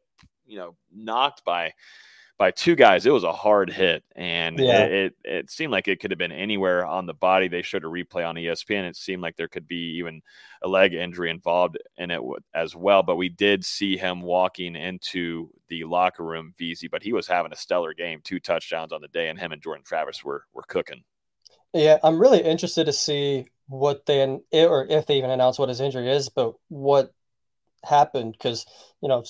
you 0.45 0.57
know, 0.57 0.75
knocked 0.93 1.43
by 1.45 1.73
by 2.41 2.49
two 2.49 2.73
guys. 2.73 3.05
It 3.05 3.13
was 3.13 3.23
a 3.23 3.31
hard 3.31 3.69
hit, 3.69 4.03
and 4.15 4.57
yeah. 4.57 4.85
it, 4.85 4.91
it, 4.91 5.15
it 5.23 5.51
seemed 5.51 5.71
like 5.71 5.87
it 5.87 5.99
could 5.99 6.09
have 6.09 6.17
been 6.17 6.31
anywhere 6.31 6.83
on 6.87 7.05
the 7.05 7.13
body. 7.13 7.47
They 7.47 7.61
showed 7.61 7.83
a 7.83 7.87
replay 7.87 8.27
on 8.27 8.33
ESPN. 8.33 8.89
It 8.89 8.95
seemed 8.95 9.21
like 9.21 9.37
there 9.37 9.47
could 9.47 9.67
be 9.67 9.97
even 9.99 10.23
a 10.63 10.67
leg 10.67 10.95
injury 10.95 11.29
involved 11.29 11.77
in 11.97 12.09
it 12.09 12.19
as 12.55 12.75
well. 12.75 13.03
But 13.03 13.17
we 13.17 13.29
did 13.29 13.63
see 13.63 13.95
him 13.95 14.23
walking 14.23 14.75
into 14.75 15.51
the 15.69 15.83
locker 15.83 16.23
room, 16.23 16.55
VZ. 16.59 16.89
But 16.89 17.03
he 17.03 17.13
was 17.13 17.27
having 17.27 17.51
a 17.51 17.55
stellar 17.55 17.93
game, 17.93 18.21
two 18.23 18.39
touchdowns 18.39 18.91
on 18.91 19.01
the 19.01 19.07
day, 19.09 19.29
and 19.29 19.37
him 19.37 19.51
and 19.51 19.61
Jordan 19.61 19.83
Travis 19.85 20.23
were 20.23 20.45
were 20.51 20.63
cooking. 20.63 21.03
Yeah, 21.73 21.99
I'm 22.03 22.19
really 22.19 22.41
interested 22.41 22.87
to 22.87 22.93
see 22.93 23.45
what 23.67 24.07
they 24.07 24.23
or 24.51 24.87
if 24.89 25.05
they 25.05 25.19
even 25.19 25.29
announce 25.29 25.59
what 25.59 25.69
his 25.69 25.79
injury 25.79 26.09
is, 26.09 26.29
but 26.29 26.55
what 26.69 27.13
happened 27.87 28.31
because 28.31 28.65
you 28.99 29.09
know 29.09 29.23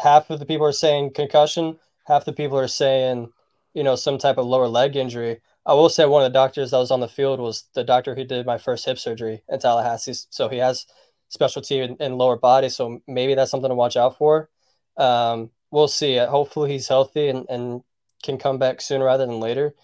half 0.00 0.30
of 0.30 0.38
the 0.38 0.46
people 0.46 0.64
are 0.64 0.70
saying 0.70 1.12
concussion 1.12 1.76
half 2.06 2.24
the 2.24 2.32
people 2.32 2.58
are 2.58 2.68
saying, 2.68 3.30
you 3.74 3.82
know, 3.82 3.96
some 3.96 4.18
type 4.18 4.38
of 4.38 4.46
lower 4.46 4.68
leg 4.68 4.96
injury. 4.96 5.40
I 5.64 5.74
will 5.74 5.88
say 5.88 6.06
one 6.06 6.24
of 6.24 6.32
the 6.32 6.38
doctors 6.38 6.70
that 6.70 6.78
was 6.78 6.90
on 6.90 7.00
the 7.00 7.08
field 7.08 7.40
was 7.40 7.64
the 7.74 7.84
doctor 7.84 8.14
who 8.14 8.24
did 8.24 8.46
my 8.46 8.58
first 8.58 8.86
hip 8.86 8.98
surgery 8.98 9.42
in 9.48 9.58
Tallahassee. 9.58 10.14
So 10.30 10.48
he 10.48 10.58
has 10.58 10.86
specialty 11.28 11.80
in, 11.80 11.96
in 11.98 12.16
lower 12.16 12.36
body. 12.36 12.68
So 12.68 13.00
maybe 13.06 13.34
that's 13.34 13.50
something 13.50 13.68
to 13.68 13.74
watch 13.74 13.96
out 13.96 14.16
for. 14.16 14.48
Um, 14.96 15.50
we'll 15.70 15.88
see. 15.88 16.16
Hopefully 16.16 16.70
he's 16.70 16.88
healthy 16.88 17.28
and, 17.28 17.46
and 17.50 17.82
can 18.22 18.38
come 18.38 18.58
back 18.58 18.80
sooner 18.80 19.04
rather 19.04 19.26
than 19.26 19.40
later. 19.40 19.74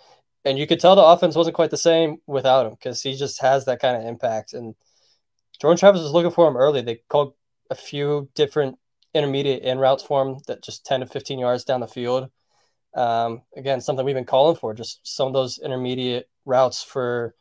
And 0.44 0.58
you 0.58 0.66
could 0.66 0.80
tell 0.80 0.96
the 0.96 1.02
offense 1.02 1.36
wasn't 1.36 1.56
quite 1.56 1.70
the 1.70 1.76
same 1.76 2.18
without 2.26 2.66
him 2.66 2.72
because 2.72 3.02
he 3.02 3.14
just 3.16 3.40
has 3.42 3.64
that 3.64 3.80
kind 3.80 3.96
of 3.96 4.06
impact. 4.06 4.54
And 4.54 4.74
Jordan 5.60 5.78
Travis 5.78 6.02
was 6.02 6.12
looking 6.12 6.30
for 6.30 6.48
him 6.48 6.56
early. 6.56 6.82
They 6.82 7.00
called 7.08 7.34
a 7.70 7.74
few 7.74 8.28
different 8.34 8.78
intermediate 9.14 9.62
in 9.62 9.78
routes 9.78 10.02
for 10.02 10.22
him 10.22 10.38
that 10.46 10.62
just 10.62 10.86
10 10.86 11.00
to 11.00 11.06
15 11.06 11.38
yards 11.38 11.64
down 11.64 11.80
the 11.80 11.86
field. 11.86 12.30
Um, 12.94 13.42
again, 13.56 13.80
something 13.80 14.04
we've 14.04 14.14
been 14.14 14.24
calling 14.24 14.56
for, 14.56 14.74
just 14.74 15.00
some 15.02 15.26
of 15.26 15.32
those 15.32 15.58
intermediate 15.58 16.28
routes 16.44 16.82
for 16.82 17.34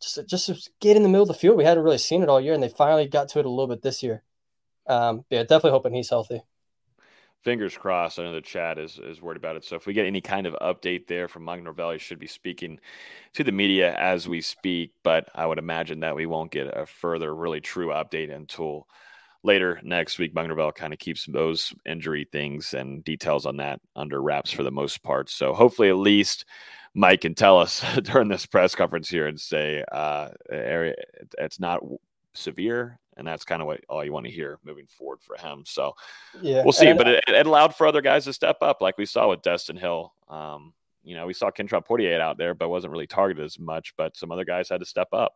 just, 0.00 0.26
just 0.26 0.70
get 0.80 0.96
in 0.96 1.02
the 1.02 1.08
middle 1.08 1.22
of 1.22 1.28
the 1.28 1.34
field. 1.34 1.56
We 1.56 1.64
hadn't 1.64 1.84
really 1.84 1.98
seen 1.98 2.22
it 2.22 2.28
all 2.28 2.40
year, 2.40 2.54
and 2.54 2.62
they 2.62 2.68
finally 2.68 3.06
got 3.06 3.28
to 3.30 3.38
it 3.38 3.46
a 3.46 3.50
little 3.50 3.68
bit 3.68 3.82
this 3.82 4.02
year. 4.02 4.22
Um, 4.86 5.24
yeah, 5.30 5.42
definitely 5.42 5.70
hoping 5.70 5.94
he's 5.94 6.10
healthy. 6.10 6.42
Fingers 7.42 7.76
crossed. 7.76 8.18
I 8.18 8.22
know 8.22 8.32
the 8.32 8.40
chat 8.40 8.78
is, 8.78 8.98
is 9.02 9.20
worried 9.20 9.36
about 9.36 9.56
it. 9.56 9.64
So 9.64 9.76
if 9.76 9.86
we 9.86 9.92
get 9.92 10.06
any 10.06 10.20
kind 10.20 10.46
of 10.46 10.54
update 10.54 11.08
there 11.08 11.26
from 11.26 11.42
Mike 11.42 11.62
Norvell, 11.62 11.90
he 11.90 11.98
should 11.98 12.20
be 12.20 12.28
speaking 12.28 12.78
to 13.34 13.42
the 13.42 13.52
media 13.52 13.94
as 13.96 14.28
we 14.28 14.40
speak. 14.40 14.92
But 15.02 15.28
I 15.34 15.46
would 15.46 15.58
imagine 15.58 16.00
that 16.00 16.14
we 16.14 16.26
won't 16.26 16.52
get 16.52 16.68
a 16.68 16.86
further, 16.86 17.34
really 17.34 17.60
true 17.60 17.88
update 17.88 18.34
until– 18.34 18.86
later 19.42 19.80
next 19.82 20.18
week, 20.18 20.34
Mike 20.34 20.74
kind 20.74 20.92
of 20.92 20.98
keeps 20.98 21.26
those 21.26 21.72
injury 21.84 22.28
things 22.30 22.74
and 22.74 23.04
details 23.04 23.46
on 23.46 23.56
that 23.56 23.80
under 23.96 24.22
wraps 24.22 24.50
for 24.50 24.62
the 24.62 24.70
most 24.70 25.02
part. 25.02 25.30
So 25.30 25.52
hopefully, 25.52 25.88
at 25.88 25.96
least 25.96 26.44
Mike 26.94 27.22
can 27.22 27.34
tell 27.34 27.58
us 27.58 27.84
during 28.02 28.28
this 28.28 28.46
press 28.46 28.74
conference 28.74 29.08
here 29.08 29.26
and 29.26 29.40
say 29.40 29.84
uh, 29.90 30.28
it's 30.50 31.60
not 31.60 31.80
severe, 32.34 32.98
and 33.16 33.26
that's 33.26 33.44
kind 33.44 33.60
of 33.60 33.66
what 33.66 33.80
all 33.88 34.04
you 34.04 34.12
want 34.12 34.26
to 34.26 34.32
hear 34.32 34.58
moving 34.64 34.86
forward 34.86 35.20
for 35.22 35.36
him. 35.36 35.64
So 35.66 35.94
yeah, 36.40 36.62
we'll 36.62 36.72
see. 36.72 36.88
And, 36.88 36.98
but 36.98 37.08
it, 37.08 37.24
it, 37.28 37.46
allowed 37.46 37.74
for 37.74 37.86
other 37.86 38.02
guys 38.02 38.24
to 38.24 38.32
step 38.32 38.58
up, 38.60 38.80
like 38.80 38.98
we 38.98 39.06
saw 39.06 39.28
with 39.28 39.42
Destyn 39.42 39.78
Hill. 39.78 40.12
Um, 40.28 40.72
you 41.04 41.16
know, 41.16 41.26
we 41.26 41.34
saw 41.34 41.50
Kentron 41.50 41.84
Poitier 41.84 42.20
out 42.20 42.38
there, 42.38 42.54
but 42.54 42.68
wasn't 42.68 42.92
really 42.92 43.08
targeted 43.08 43.44
as 43.44 43.58
much. 43.58 43.94
But 43.96 44.16
some 44.16 44.30
other 44.30 44.44
guys 44.44 44.68
had 44.68 44.80
to 44.80 44.86
step 44.86 45.08
up. 45.12 45.34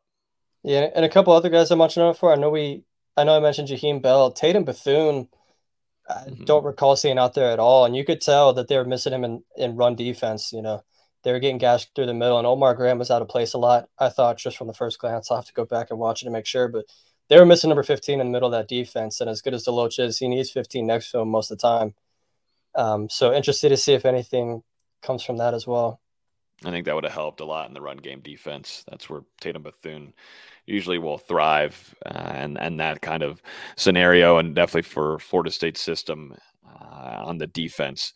Yeah, 0.62 0.88
and 0.94 1.04
a 1.04 1.08
couple 1.08 1.32
other 1.32 1.48
guys 1.48 1.70
I'm 1.70 1.78
watching 1.78 2.02
out 2.02 2.18
for. 2.18 2.32
I 2.32 2.36
know 2.36 2.50
we 2.50 2.82
I 3.16 3.24
know 3.24 3.36
I 3.36 3.40
mentioned 3.40 3.68
Jaheim 3.68 4.02
Bell, 4.02 4.30
Tatum 4.30 4.64
Bethune. 4.64 5.28
I 6.08 6.12
mm-hmm. 6.12 6.44
don't 6.44 6.64
recall 6.64 6.96
seeing 6.96 7.18
out 7.18 7.34
there 7.34 7.50
at 7.50 7.58
all, 7.58 7.84
and 7.84 7.96
you 7.96 8.04
could 8.04 8.20
tell 8.20 8.52
that 8.54 8.68
they 8.68 8.76
were 8.76 8.84
missing 8.84 9.12
him 9.12 9.24
in, 9.24 9.42
in 9.56 9.76
run 9.76 9.96
defense. 9.96 10.52
You 10.52 10.62
know, 10.62 10.84
they 11.24 11.32
were 11.32 11.40
getting 11.40 11.58
gashed 11.58 11.90
through 11.94 12.06
the 12.06 12.14
middle, 12.14 12.38
and 12.38 12.46
Omar 12.46 12.74
Graham 12.74 12.98
was 12.98 13.10
out 13.10 13.22
of 13.22 13.28
place 13.28 13.54
a 13.54 13.58
lot. 13.58 13.88
I 13.98 14.08
thought 14.08 14.38
just 14.38 14.56
from 14.56 14.68
the 14.68 14.74
first 14.74 14.98
glance, 15.00 15.30
I'll 15.30 15.38
have 15.38 15.46
to 15.46 15.52
go 15.52 15.64
back 15.64 15.88
and 15.90 15.98
watch 15.98 16.22
it 16.22 16.26
to 16.26 16.30
make 16.30 16.46
sure, 16.46 16.68
but 16.68 16.84
they 17.28 17.38
were 17.38 17.46
missing 17.46 17.68
number 17.68 17.82
15 17.82 18.20
in 18.20 18.26
the 18.26 18.32
middle 18.32 18.46
of 18.46 18.52
that 18.52 18.68
defense. 18.68 19.20
And 19.20 19.28
as 19.28 19.42
good 19.42 19.54
as 19.54 19.64
Deloach 19.64 19.98
is, 19.98 20.18
he 20.18 20.28
needs 20.28 20.50
15 20.50 20.86
next 20.86 21.10
to 21.10 21.18
him 21.18 21.28
most 21.28 21.50
of 21.50 21.58
the 21.58 21.62
time. 21.62 21.94
Um, 22.76 23.08
so 23.08 23.32
interested 23.32 23.70
to 23.70 23.76
see 23.76 23.94
if 23.94 24.04
anything 24.04 24.62
comes 25.02 25.22
from 25.22 25.38
that 25.38 25.54
as 25.54 25.66
well. 25.66 26.00
I 26.64 26.70
think 26.70 26.86
that 26.86 26.94
would 26.94 27.04
have 27.04 27.12
helped 27.12 27.40
a 27.40 27.44
lot 27.44 27.68
in 27.68 27.74
the 27.74 27.80
run 27.80 27.98
game 27.98 28.20
defense. 28.20 28.84
That's 28.88 29.10
where 29.10 29.22
Tatum 29.40 29.62
Bethune 29.62 30.14
usually 30.64 30.98
will 30.98 31.18
thrive, 31.18 31.94
uh, 32.06 32.32
and 32.34 32.58
and 32.58 32.80
that 32.80 33.02
kind 33.02 33.22
of 33.22 33.42
scenario, 33.76 34.38
and 34.38 34.54
definitely 34.54 34.82
for 34.82 35.18
Florida 35.18 35.50
State 35.50 35.76
system 35.76 36.34
uh, 36.66 37.24
on 37.24 37.38
the 37.38 37.46
defense. 37.46 38.14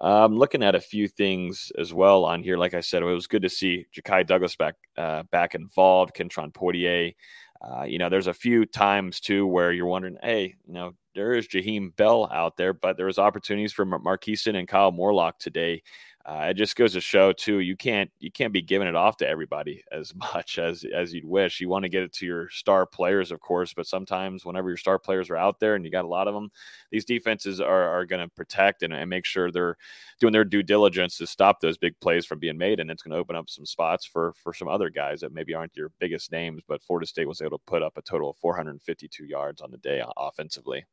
Um, 0.00 0.34
looking 0.34 0.62
at 0.64 0.74
a 0.74 0.80
few 0.80 1.06
things 1.06 1.70
as 1.78 1.94
well 1.94 2.24
on 2.24 2.42
here. 2.42 2.56
Like 2.56 2.74
I 2.74 2.80
said, 2.80 3.02
it 3.02 3.06
was 3.06 3.28
good 3.28 3.42
to 3.42 3.48
see 3.48 3.86
Ja'Khi 3.94 4.26
Douglas 4.26 4.56
back 4.56 4.74
uh, 4.96 5.24
back 5.24 5.54
involved. 5.54 6.14
Kentron 6.14 6.52
Poitier. 6.52 7.14
Uh, 7.60 7.84
you 7.84 7.98
know, 7.98 8.08
there's 8.10 8.26
a 8.26 8.34
few 8.34 8.66
times 8.66 9.20
too 9.20 9.46
where 9.46 9.72
you're 9.72 9.86
wondering, 9.86 10.18
hey, 10.22 10.54
you 10.66 10.74
know, 10.74 10.92
there 11.14 11.32
is 11.32 11.48
Jaheim 11.48 11.94
Bell 11.96 12.28
out 12.30 12.56
there, 12.56 12.74
but 12.74 12.96
there 12.96 13.06
was 13.06 13.18
opportunities 13.18 13.72
for 13.72 13.86
Markeston 13.86 14.56
and 14.56 14.68
Kyle 14.68 14.90
Morlock 14.90 15.38
today 15.38 15.82
uh, 16.26 16.46
it 16.48 16.54
just 16.54 16.74
goes 16.74 16.94
to 16.94 17.00
show 17.02 17.32
too 17.32 17.58
you 17.58 17.76
can't 17.76 18.10
you 18.18 18.30
can't 18.30 18.52
be 18.52 18.62
giving 18.62 18.88
it 18.88 18.96
off 18.96 19.18
to 19.18 19.28
everybody 19.28 19.84
as 19.92 20.14
much 20.14 20.58
as 20.58 20.84
as 20.94 21.12
you'd 21.12 21.24
wish 21.24 21.60
you 21.60 21.68
want 21.68 21.82
to 21.82 21.88
get 21.88 22.02
it 22.02 22.12
to 22.12 22.24
your 22.24 22.48
star 22.48 22.86
players 22.86 23.30
of 23.30 23.40
course 23.40 23.74
but 23.74 23.86
sometimes 23.86 24.44
whenever 24.44 24.68
your 24.68 24.76
star 24.76 24.98
players 24.98 25.28
are 25.28 25.36
out 25.36 25.60
there 25.60 25.74
and 25.74 25.84
you 25.84 25.90
got 25.90 26.04
a 26.04 26.08
lot 26.08 26.26
of 26.26 26.34
them 26.34 26.50
these 26.90 27.04
defenses 27.04 27.60
are, 27.60 27.88
are 27.88 28.06
going 28.06 28.22
to 28.22 28.34
protect 28.34 28.82
and, 28.82 28.92
and 28.92 29.10
make 29.10 29.26
sure 29.26 29.50
they're 29.50 29.76
doing 30.18 30.32
their 30.32 30.44
due 30.44 30.62
diligence 30.62 31.18
to 31.18 31.26
stop 31.26 31.60
those 31.60 31.76
big 31.76 31.98
plays 32.00 32.24
from 32.24 32.38
being 32.38 32.56
made 32.56 32.80
and 32.80 32.90
it's 32.90 33.02
going 33.02 33.12
to 33.12 33.18
open 33.18 33.36
up 33.36 33.50
some 33.50 33.66
spots 33.66 34.06
for 34.06 34.32
for 34.42 34.54
some 34.54 34.68
other 34.68 34.88
guys 34.88 35.20
that 35.20 35.34
maybe 35.34 35.54
aren't 35.54 35.76
your 35.76 35.90
biggest 35.98 36.32
names 36.32 36.62
but 36.66 36.82
florida 36.82 37.06
state 37.06 37.28
was 37.28 37.42
able 37.42 37.58
to 37.58 37.64
put 37.66 37.82
up 37.82 37.96
a 37.98 38.02
total 38.02 38.30
of 38.30 38.36
452 38.38 39.26
yards 39.26 39.60
on 39.60 39.70
the 39.70 39.78
day 39.78 40.02
offensively 40.16 40.84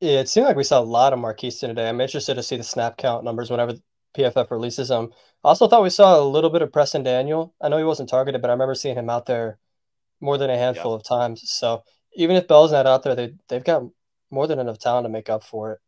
yeah, 0.00 0.20
it 0.20 0.28
seemed 0.28 0.46
like 0.46 0.56
we 0.56 0.64
saw 0.64 0.80
a 0.80 0.82
lot 0.82 1.12
of 1.14 1.20
Markeston 1.20 1.68
today. 1.68 1.88
I'm 1.88 2.00
interested 2.00 2.34
to 2.34 2.42
see 2.42 2.56
the 2.56 2.64
snap 2.64 2.98
count 2.98 3.24
numbers 3.24 3.50
whenever 3.50 3.74
PFF 4.16 4.50
releases 4.50 4.90
him. 4.90 5.10
I 5.42 5.48
also 5.48 5.68
thought 5.68 5.82
we 5.82 5.90
saw 5.90 6.20
a 6.20 6.24
little 6.24 6.50
bit 6.50 6.62
of 6.62 6.72
Preston 6.72 7.02
Daniel. 7.02 7.54
I 7.60 7.68
know 7.68 7.78
he 7.78 7.84
wasn't 7.84 8.08
targeted, 8.08 8.40
but 8.40 8.48
I 8.48 8.54
remember 8.54 8.74
seeing 8.74 8.96
him 8.96 9.10
out 9.10 9.26
there 9.26 9.58
more 10.20 10.38
than 10.38 10.50
a 10.50 10.56
handful 10.56 10.92
yeah. 10.92 10.96
of 10.96 11.04
times. 11.04 11.42
So 11.50 11.82
even 12.14 12.36
if 12.36 12.48
Bell's 12.48 12.72
not 12.72 12.86
out 12.86 13.02
there, 13.02 13.14
they 13.14 13.34
they've 13.48 13.64
got 13.64 13.82
more 14.30 14.46
than 14.46 14.58
enough 14.58 14.78
talent 14.78 15.04
to 15.04 15.08
make 15.08 15.28
up 15.28 15.42
for 15.42 15.72
it. 15.72 15.78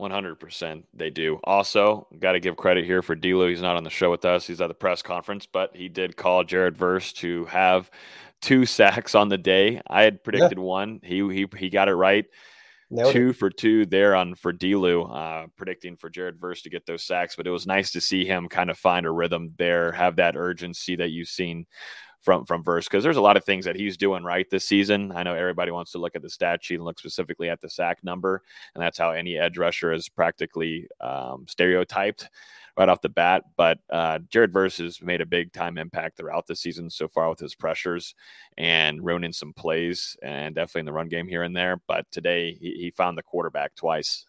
100% 0.00 0.84
they 0.94 1.10
do. 1.10 1.40
Also, 1.42 2.06
got 2.20 2.32
to 2.32 2.40
give 2.40 2.56
credit 2.56 2.84
here 2.84 3.02
for 3.02 3.16
D'Lo. 3.16 3.48
He's 3.48 3.62
not 3.62 3.76
on 3.76 3.82
the 3.82 3.90
show 3.90 4.10
with 4.10 4.24
us. 4.24 4.46
He's 4.46 4.60
at 4.60 4.68
the 4.68 4.74
press 4.74 5.02
conference, 5.02 5.46
but 5.46 5.74
he 5.74 5.88
did 5.88 6.16
call 6.16 6.44
Jared 6.44 6.76
Verse 6.76 7.12
to 7.14 7.46
have 7.46 7.90
two 8.40 8.64
sacks 8.66 9.14
on 9.14 9.28
the 9.28 9.38
day. 9.38 9.80
I 9.88 10.02
had 10.02 10.22
predicted 10.22 10.58
yeah. 10.58 10.64
one. 10.64 11.00
He 11.02 11.18
he 11.32 11.46
he 11.56 11.68
got 11.68 11.88
it 11.88 11.94
right. 11.94 12.26
Nailed 12.90 13.12
two 13.12 13.32
for 13.32 13.50
two 13.50 13.84
there 13.86 14.14
on 14.14 14.34
for 14.34 14.52
Delu, 14.52 15.14
uh, 15.14 15.46
predicting 15.56 15.96
for 15.96 16.08
Jared 16.08 16.40
Verse 16.40 16.62
to 16.62 16.70
get 16.70 16.86
those 16.86 17.04
sacks. 17.04 17.36
But 17.36 17.46
it 17.46 17.50
was 17.50 17.66
nice 17.66 17.90
to 17.92 18.00
see 18.00 18.24
him 18.24 18.48
kind 18.48 18.70
of 18.70 18.78
find 18.78 19.04
a 19.04 19.10
rhythm 19.10 19.52
there, 19.58 19.92
have 19.92 20.16
that 20.16 20.36
urgency 20.36 20.96
that 20.96 21.10
you've 21.10 21.28
seen 21.28 21.66
from 22.20 22.44
from 22.46 22.64
Verse 22.64 22.86
because 22.86 23.04
there's 23.04 23.16
a 23.16 23.22
lot 23.22 23.36
of 23.36 23.44
things 23.44 23.64
that 23.64 23.76
he's 23.76 23.96
doing 23.96 24.24
right 24.24 24.48
this 24.50 24.64
season. 24.64 25.12
I 25.14 25.22
know 25.22 25.34
everybody 25.34 25.70
wants 25.70 25.92
to 25.92 25.98
look 25.98 26.16
at 26.16 26.22
the 26.22 26.30
stat 26.30 26.64
sheet 26.64 26.76
and 26.76 26.84
look 26.84 26.98
specifically 26.98 27.48
at 27.48 27.60
the 27.60 27.68
sack 27.68 28.02
number, 28.02 28.42
and 28.74 28.82
that's 28.82 28.98
how 28.98 29.10
any 29.10 29.36
edge 29.36 29.58
rusher 29.58 29.92
is 29.92 30.08
practically 30.08 30.88
um, 31.00 31.44
stereotyped 31.46 32.28
right 32.78 32.88
off 32.88 33.00
the 33.00 33.08
bat. 33.08 33.42
But 33.56 33.78
uh, 33.90 34.20
Jared 34.30 34.52
Verse 34.52 34.78
has 34.78 35.02
made 35.02 35.20
a 35.20 35.26
big 35.26 35.52
time 35.52 35.76
impact 35.76 36.16
throughout 36.16 36.46
the 36.46 36.56
season 36.56 36.88
so 36.88 37.08
far 37.08 37.28
with 37.28 37.40
his 37.40 37.54
pressures 37.54 38.14
and 38.56 39.04
ruining 39.04 39.32
some 39.32 39.52
plays 39.52 40.16
and 40.22 40.54
definitely 40.54 40.80
in 40.80 40.86
the 40.86 40.92
run 40.92 41.08
game 41.08 41.28
here 41.28 41.42
and 41.42 41.56
there. 41.56 41.80
But 41.88 42.06
today 42.10 42.56
he, 42.60 42.74
he 42.74 42.90
found 42.90 43.18
the 43.18 43.22
quarterback 43.22 43.74
twice. 43.74 44.24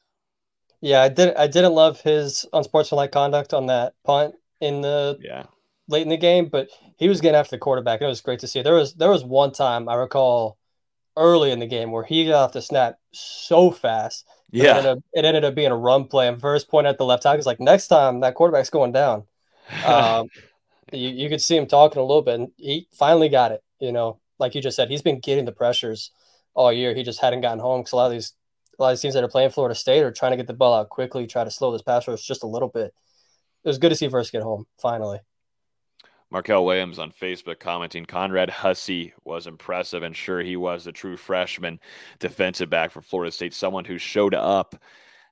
Yeah, 0.82 1.01
I 1.01 1.10
did. 1.10 1.36
I 1.36 1.48
didn't 1.48 1.74
love 1.74 2.01
his 2.01 2.46
unsportsmanlike 2.53 3.12
conduct 3.12 3.53
on 3.53 3.68
that 3.68 3.94
punt 4.03 4.36
in 4.62 4.82
the 4.82 5.18
yeah 5.22 5.44
late 5.89 6.03
in 6.03 6.10
the 6.10 6.18
game, 6.18 6.48
but 6.48 6.70
he 6.98 7.10
was 7.10 7.20
getting 7.20 7.36
after 7.36 7.56
the 7.56 7.60
quarterback. 7.60 8.00
And 8.00 8.06
it 8.06 8.10
was 8.10 8.22
great 8.22 8.39
to 8.39 8.48
see. 8.48 8.62
There 8.62 8.75
was 8.75 8.94
there 8.96 9.10
was 9.10 9.24
one 9.24 9.51
time 9.51 9.89
I 9.89 9.96
recall 9.96 10.59
early 11.20 11.52
in 11.52 11.60
the 11.60 11.68
game 11.68 11.92
where 11.92 12.04
he 12.04 12.26
got 12.26 12.46
off 12.46 12.54
the 12.54 12.62
snap 12.62 12.98
so 13.12 13.70
fast 13.70 14.26
yeah. 14.52 14.64
It 14.64 14.78
ended, 14.78 14.86
up, 14.86 14.98
it 15.14 15.26
ended 15.26 15.46
up 15.46 15.56
being 15.56 15.72
a 15.72 15.78
run 15.78 16.06
play. 16.06 16.28
And 16.28 16.40
first 16.40 16.70
point 16.70 16.88
at 16.88 16.98
the 16.98 17.06
left 17.06 17.24
tackle 17.24 17.40
is 17.40 17.46
like, 17.46 17.60
next 17.60 17.88
time 17.88 18.22
that 18.22 18.36
quarterback's 18.36 18.70
going 18.70 18.92
down. 18.92 19.24
Um, 19.86 20.28
you, 20.92 21.10
you 21.10 21.30
could 21.30 21.42
see 21.42 21.56
him 21.56 21.68
talking 21.68 22.02
a 22.02 22.06
little 22.06 22.22
bit, 22.22 22.40
and 22.40 22.52
he 22.58 22.88
finally 22.94 23.30
got 23.30 23.52
it. 23.52 23.64
You 23.80 23.92
know, 23.92 24.20
like 24.40 24.56
you 24.56 24.62
just 24.62 24.76
said, 24.76 24.90
he's 24.90 25.02
been 25.02 25.20
getting 25.20 25.46
the 25.46 25.52
pressures 25.52 26.12
all 26.54 26.74
year. 26.74 26.96
He 26.96 27.04
just 27.04 27.22
hadn't 27.22 27.42
gotten 27.42 27.60
home 27.60 27.82
because 27.82 27.94
a 27.94 27.96
lot 27.96 28.08
of 28.08 28.12
these 28.12 28.34
a 28.78 28.84
lot 28.84 28.94
of 28.94 29.00
teams 29.00 29.14
that 29.14 29.24
are 29.24 29.30
playing 29.30 29.50
Florida 29.50 29.76
State 29.76 30.04
are 30.04 30.12
trying 30.12 30.32
to 30.32 30.38
get 30.38 30.48
the 30.48 30.54
ball 30.54 30.74
out 30.74 30.90
quickly, 30.90 31.28
try 31.28 31.44
to 31.44 31.52
slow 31.52 31.72
this 31.72 31.82
pass 31.82 32.08
rush 32.08 32.26
just 32.26 32.44
a 32.44 32.48
little 32.48 32.70
bit. 32.70 32.94
It 33.64 33.68
was 33.68 33.78
good 33.78 33.90
to 33.90 33.96
see 33.96 34.08
Verse 34.08 34.32
get 34.32 34.42
home 34.42 34.66
finally. 34.82 35.20
Markel 36.31 36.65
Williams 36.65 37.00
on 37.00 37.12
Facebook 37.12 37.59
commenting 37.59 38.05
Conrad 38.05 38.50
Hussey 38.50 39.13
was 39.24 39.48
impressive 39.48 40.03
and 40.03 40.15
sure 40.15 40.41
he 40.41 40.55
was 40.55 40.83
the 40.83 40.91
true 40.91 41.17
freshman 41.17 41.79
defensive 42.19 42.69
back 42.69 42.91
for 42.91 43.01
Florida 43.01 43.31
State, 43.31 43.53
someone 43.53 43.86
who 43.86 43.98
showed 43.98 44.36
up 44.36 44.75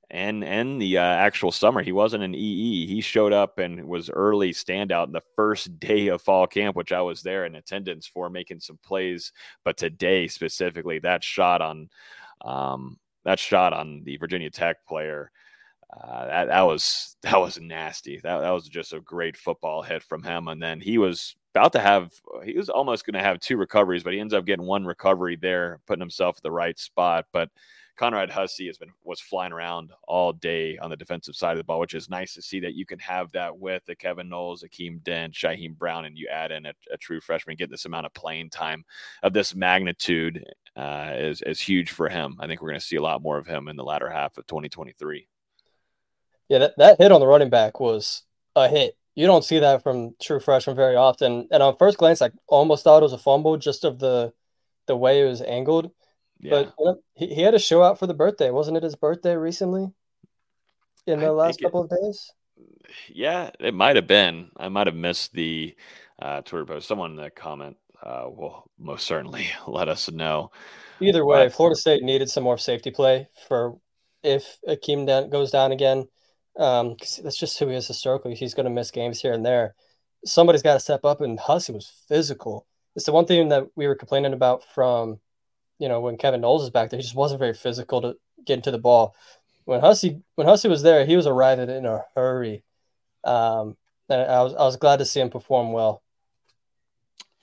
and 0.09 0.43
and 0.43 0.81
the 0.81 0.97
uh, 0.97 1.01
actual 1.01 1.51
summer 1.51 1.83
he 1.83 1.91
wasn't 1.91 2.23
an 2.23 2.33
EE. 2.33 2.87
He 2.87 3.01
showed 3.01 3.33
up 3.33 3.59
and 3.59 3.85
was 3.85 4.09
early 4.09 4.51
standout 4.53 5.07
in 5.07 5.11
the 5.11 5.23
first 5.35 5.79
day 5.79 6.07
of 6.07 6.21
fall 6.21 6.47
camp, 6.47 6.75
which 6.75 6.91
I 6.91 7.01
was 7.01 7.21
there 7.21 7.45
in 7.45 7.55
attendance 7.55 8.07
for, 8.07 8.29
making 8.29 8.61
some 8.61 8.79
plays. 8.83 9.33
But 9.65 9.77
today 9.77 10.27
specifically, 10.27 10.99
that 10.99 11.23
shot 11.23 11.61
on 11.61 11.89
um, 12.45 12.97
that 13.25 13.39
shot 13.39 13.73
on 13.73 14.03
the 14.05 14.17
Virginia 14.17 14.49
Tech 14.49 14.85
player 14.87 15.31
uh, 15.95 16.25
that, 16.25 16.47
that 16.47 16.61
was 16.61 17.15
that 17.23 17.39
was 17.39 17.59
nasty. 17.59 18.19
That 18.23 18.39
that 18.39 18.51
was 18.51 18.67
just 18.67 18.93
a 18.93 18.99
great 18.99 19.37
football 19.37 19.81
hit 19.81 20.03
from 20.03 20.23
him. 20.23 20.47
And 20.47 20.61
then 20.61 20.79
he 20.79 20.97
was 20.97 21.35
about 21.55 21.73
to 21.73 21.79
have 21.79 22.11
he 22.43 22.57
was 22.57 22.69
almost 22.69 23.05
going 23.05 23.13
to 23.15 23.27
have 23.27 23.39
two 23.39 23.57
recoveries, 23.57 24.03
but 24.03 24.13
he 24.13 24.19
ends 24.19 24.33
up 24.33 24.45
getting 24.45 24.65
one 24.65 24.85
recovery 24.85 25.35
there, 25.35 25.79
putting 25.87 26.01
himself 26.01 26.37
at 26.37 26.43
the 26.43 26.51
right 26.51 26.77
spot. 26.77 27.25
But 27.31 27.49
Conrad 27.97 28.29
Hussey 28.29 28.67
has 28.67 28.77
been 28.77 28.91
was 29.03 29.19
flying 29.19 29.51
around 29.51 29.91
all 30.07 30.31
day 30.31 30.77
on 30.77 30.91
the 30.91 30.95
defensive 30.95 31.35
side 31.35 31.53
of 31.53 31.57
the 31.57 31.63
ball, 31.63 31.79
which 31.79 31.95
is 31.95 32.09
nice 32.09 32.33
to 32.35 32.43
see 32.43 32.59
that 32.59 32.75
you 32.75 32.85
can 32.85 32.99
have 32.99 33.31
that 33.31 33.57
with 33.57 33.83
the 33.85 33.95
Kevin 33.95 34.29
Knowles, 34.29 34.63
Akeem 34.63 35.01
Dent, 35.03 35.33
Shyheim 35.33 35.75
Brown, 35.75 36.05
and 36.05 36.15
you 36.15 36.27
add 36.31 36.51
in 36.51 36.67
a, 36.67 36.73
a, 36.91 36.97
true 36.97 37.19
freshman, 37.19 37.55
get 37.55 37.71
this 37.71 37.85
amount 37.85 38.05
of 38.05 38.13
playing 38.13 38.51
time 38.51 38.85
of 39.23 39.33
this 39.33 39.55
magnitude 39.55 40.45
uh, 40.75 41.13
is 41.15 41.41
is 41.41 41.59
huge 41.59 41.89
for 41.89 42.07
him. 42.07 42.37
I 42.39 42.45
think 42.45 42.61
we're 42.61 42.69
going 42.69 42.79
to 42.79 42.85
see 42.85 42.97
a 42.97 43.01
lot 43.01 43.23
more 43.23 43.39
of 43.39 43.47
him 43.47 43.67
in 43.67 43.75
the 43.75 43.83
latter 43.83 44.09
half 44.09 44.37
of 44.37 44.45
2023. 44.45 45.27
Yeah, 46.49 46.59
that, 46.59 46.77
that 46.77 46.97
hit 46.99 47.11
on 47.11 47.19
the 47.19 47.27
running 47.27 47.49
back 47.49 47.79
was 47.79 48.23
a 48.55 48.67
hit. 48.67 48.97
You 49.15 49.25
don't 49.25 49.43
see 49.43 49.59
that 49.59 49.83
from 49.83 50.15
true 50.21 50.39
freshmen 50.39 50.75
very 50.75 50.95
often. 50.95 51.47
And 51.51 51.63
on 51.63 51.75
first 51.77 51.97
glance, 51.97 52.21
I 52.21 52.29
almost 52.47 52.83
thought 52.83 52.99
it 52.99 53.03
was 53.03 53.13
a 53.13 53.17
fumble 53.17 53.57
just 53.57 53.83
of 53.83 53.99
the 53.99 54.31
the 54.85 54.95
way 54.95 55.21
it 55.21 55.25
was 55.25 55.41
angled. 55.41 55.91
Yeah. 56.39 56.51
But 56.51 56.73
you 56.77 56.85
know, 56.85 56.99
he, 57.15 57.33
he 57.33 57.41
had 57.41 57.55
a 57.55 57.59
show 57.59 57.83
out 57.83 57.99
for 57.99 58.07
the 58.07 58.13
birthday. 58.13 58.51
Wasn't 58.51 58.77
it 58.77 58.83
his 58.83 58.95
birthday 58.95 59.35
recently? 59.35 59.91
In 61.05 61.19
the 61.19 61.27
I 61.27 61.29
last 61.29 61.61
couple 61.61 61.83
it, 61.83 61.91
of 61.91 62.01
days? 62.01 62.31
Yeah, 63.09 63.49
it 63.59 63.73
might 63.73 63.95
have 63.95 64.07
been. 64.07 64.49
I 64.55 64.69
might 64.69 64.87
have 64.87 64.95
missed 64.95 65.33
the 65.33 65.75
uh, 66.21 66.41
Twitter 66.41 66.65
post. 66.65 66.87
Someone 66.87 67.11
in 67.11 67.17
the 67.17 67.29
comment 67.29 67.77
uh, 68.03 68.25
will 68.27 68.69
most 68.77 69.05
certainly 69.05 69.47
let 69.67 69.89
us 69.89 70.11
know. 70.11 70.51
Either 70.99 71.25
way, 71.25 71.45
but, 71.45 71.53
Florida 71.53 71.75
State 71.75 72.03
needed 72.03 72.29
some 72.29 72.43
more 72.43 72.57
safety 72.57 72.91
play 72.91 73.29
for 73.47 73.77
if 74.23 74.59
Akeem 74.67 75.05
Dent 75.05 75.31
goes 75.31 75.51
down 75.51 75.71
again 75.71 76.07
um, 76.57 76.95
that's 77.23 77.37
just 77.37 77.57
who 77.59 77.67
he 77.67 77.75
is 77.75 77.87
historically. 77.87 78.35
He's 78.35 78.53
going 78.53 78.65
to 78.65 78.71
miss 78.71 78.91
games 78.91 79.21
here 79.21 79.33
and 79.33 79.45
there. 79.45 79.75
Somebody's 80.25 80.63
got 80.63 80.73
to 80.73 80.79
step 80.79 81.05
up, 81.05 81.21
and 81.21 81.39
Hussey 81.39 81.73
was 81.73 81.91
physical. 82.07 82.65
It's 82.95 83.05
the 83.05 83.11
one 83.11 83.25
thing 83.25 83.49
that 83.49 83.67
we 83.75 83.87
were 83.87 83.95
complaining 83.95 84.33
about 84.33 84.63
from, 84.63 85.19
you 85.77 85.87
know, 85.87 86.01
when 86.01 86.17
Kevin 86.17 86.41
Knowles 86.41 86.63
is 86.63 86.69
back 86.71 86.89
there. 86.89 86.97
He 86.97 87.03
just 87.03 87.15
wasn't 87.15 87.39
very 87.39 87.53
physical 87.53 88.01
to 88.01 88.15
get 88.45 88.55
into 88.55 88.71
the 88.71 88.79
ball. 88.79 89.15
When 89.65 89.81
Hussey 89.81 90.21
when 90.35 90.47
Hussey 90.47 90.69
was 90.69 90.81
there, 90.81 91.05
he 91.05 91.15
was 91.15 91.27
arriving 91.27 91.69
in 91.69 91.85
a 91.85 92.03
hurry. 92.15 92.63
Um, 93.23 93.77
and 94.09 94.21
I 94.21 94.41
was 94.41 94.53
I 94.55 94.63
was 94.63 94.77
glad 94.77 94.97
to 94.97 95.05
see 95.05 95.19
him 95.19 95.29
perform 95.29 95.73
well. 95.73 96.01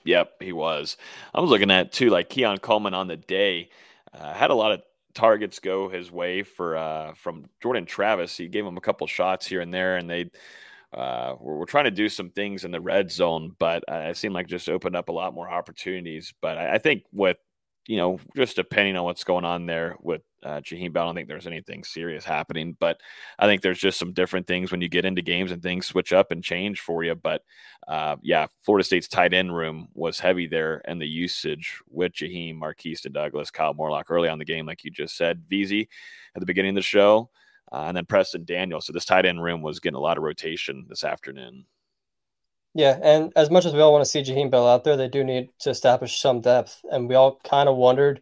Yep, 0.03 0.41
he 0.41 0.51
was. 0.51 0.97
I 1.33 1.39
was 1.39 1.49
looking 1.49 1.71
at 1.71 1.91
too, 1.91 2.09
like 2.09 2.29
Keon 2.29 2.57
Coleman 2.57 2.93
on 2.93 3.07
the 3.07 3.15
day 3.15 3.69
uh, 4.13 4.33
had 4.33 4.49
a 4.49 4.55
lot 4.55 4.71
of 4.71 4.81
targets 5.15 5.59
go 5.59 5.89
his 5.89 6.11
way 6.11 6.43
for 6.43 6.77
uh, 6.77 7.13
from 7.15 7.45
Jordan 7.61 7.85
Travis. 7.85 8.37
He 8.37 8.47
gave 8.47 8.65
him 8.65 8.77
a 8.77 8.81
couple 8.81 9.07
shots 9.07 9.47
here 9.47 9.61
and 9.61 9.73
there, 9.73 9.97
and 9.97 10.09
they 10.09 10.29
uh, 10.93 11.35
we're, 11.39 11.57
we're, 11.57 11.65
trying 11.65 11.85
to 11.85 11.91
do 11.91 12.07
some 12.07 12.29
things 12.29 12.63
in 12.63 12.71
the 12.71 12.79
red 12.79 13.11
zone, 13.11 13.53
but 13.59 13.83
uh, 13.89 14.09
it 14.09 14.17
seemed 14.17 14.33
like 14.33 14.47
just 14.47 14.69
opened 14.69 14.95
up 14.95 15.09
a 15.09 15.11
lot 15.11 15.33
more 15.33 15.49
opportunities. 15.49 16.33
But 16.41 16.57
I, 16.57 16.75
I 16.75 16.77
think 16.77 17.03
with 17.11 17.37
you 17.87 17.97
know, 17.97 18.19
just 18.35 18.55
depending 18.55 18.95
on 18.95 19.05
what's 19.05 19.23
going 19.23 19.45
on 19.45 19.65
there 19.65 19.95
with 20.01 20.21
uh, 20.45 20.61
Jaheim 20.61 20.93
Bell, 20.93 21.03
I 21.03 21.07
don't 21.07 21.15
think 21.15 21.27
there's 21.27 21.47
anything 21.47 21.83
serious 21.83 22.23
happening. 22.23 22.77
But 22.79 23.01
I 23.39 23.47
think 23.47 23.61
there's 23.61 23.79
just 23.79 23.99
some 23.99 24.13
different 24.13 24.47
things 24.47 24.71
when 24.71 24.81
you 24.81 24.87
get 24.89 25.05
into 25.05 25.21
games 25.21 25.51
and 25.51 25.61
things 25.63 25.87
switch 25.87 26.13
up 26.13 26.31
and 26.31 26.43
change 26.43 26.79
for 26.81 27.03
you. 27.03 27.15
But 27.15 27.41
uh, 27.87 28.17
yeah, 28.21 28.47
Florida 28.61 28.83
State's 28.85 29.07
tight 29.07 29.33
end 29.33 29.55
room 29.55 29.87
was 29.93 30.19
heavy 30.19 30.47
there, 30.47 30.81
and 30.85 31.01
the 31.01 31.07
usage 31.07 31.81
with 31.89 32.13
Jaheim, 32.13 32.57
Marquise 32.57 33.01
Douglas, 33.01 33.51
Kyle 33.51 33.73
Morlock 33.73 34.11
early 34.11 34.29
on 34.29 34.39
the 34.39 34.45
game, 34.45 34.65
like 34.65 34.83
you 34.85 34.91
just 34.91 35.17
said, 35.17 35.43
VZ 35.51 35.87
at 36.35 36.39
the 36.39 36.45
beginning 36.45 36.69
of 36.71 36.75
the 36.75 36.81
show. 36.81 37.29
uh, 37.71 37.85
and 37.87 37.97
then 37.97 38.05
Preston 38.05 38.45
Daniel. 38.45 38.81
So 38.81 38.93
this 38.93 39.05
tight 39.05 39.25
end 39.25 39.43
room 39.43 39.61
was 39.61 39.79
getting 39.79 39.95
a 39.95 39.99
lot 39.99 40.17
of 40.17 40.23
rotation 40.23 40.85
this 40.87 41.03
afternoon. 41.03 41.65
Yeah, 42.73 42.99
and 43.01 43.31
as 43.37 43.49
much 43.49 43.65
as 43.65 43.73
we 43.73 43.79
all 43.79 43.93
want 43.93 44.03
to 44.03 44.09
see 44.09 44.21
Jaheim 44.21 44.51
Bell 44.51 44.67
out 44.67 44.83
there, 44.83 44.97
they 44.97 45.07
do 45.07 45.23
need 45.23 45.49
to 45.59 45.69
establish 45.69 46.19
some 46.19 46.41
depth. 46.41 46.81
And 46.91 47.07
we 47.07 47.15
all 47.15 47.39
kind 47.43 47.69
of 47.69 47.77
wondered 47.77 48.21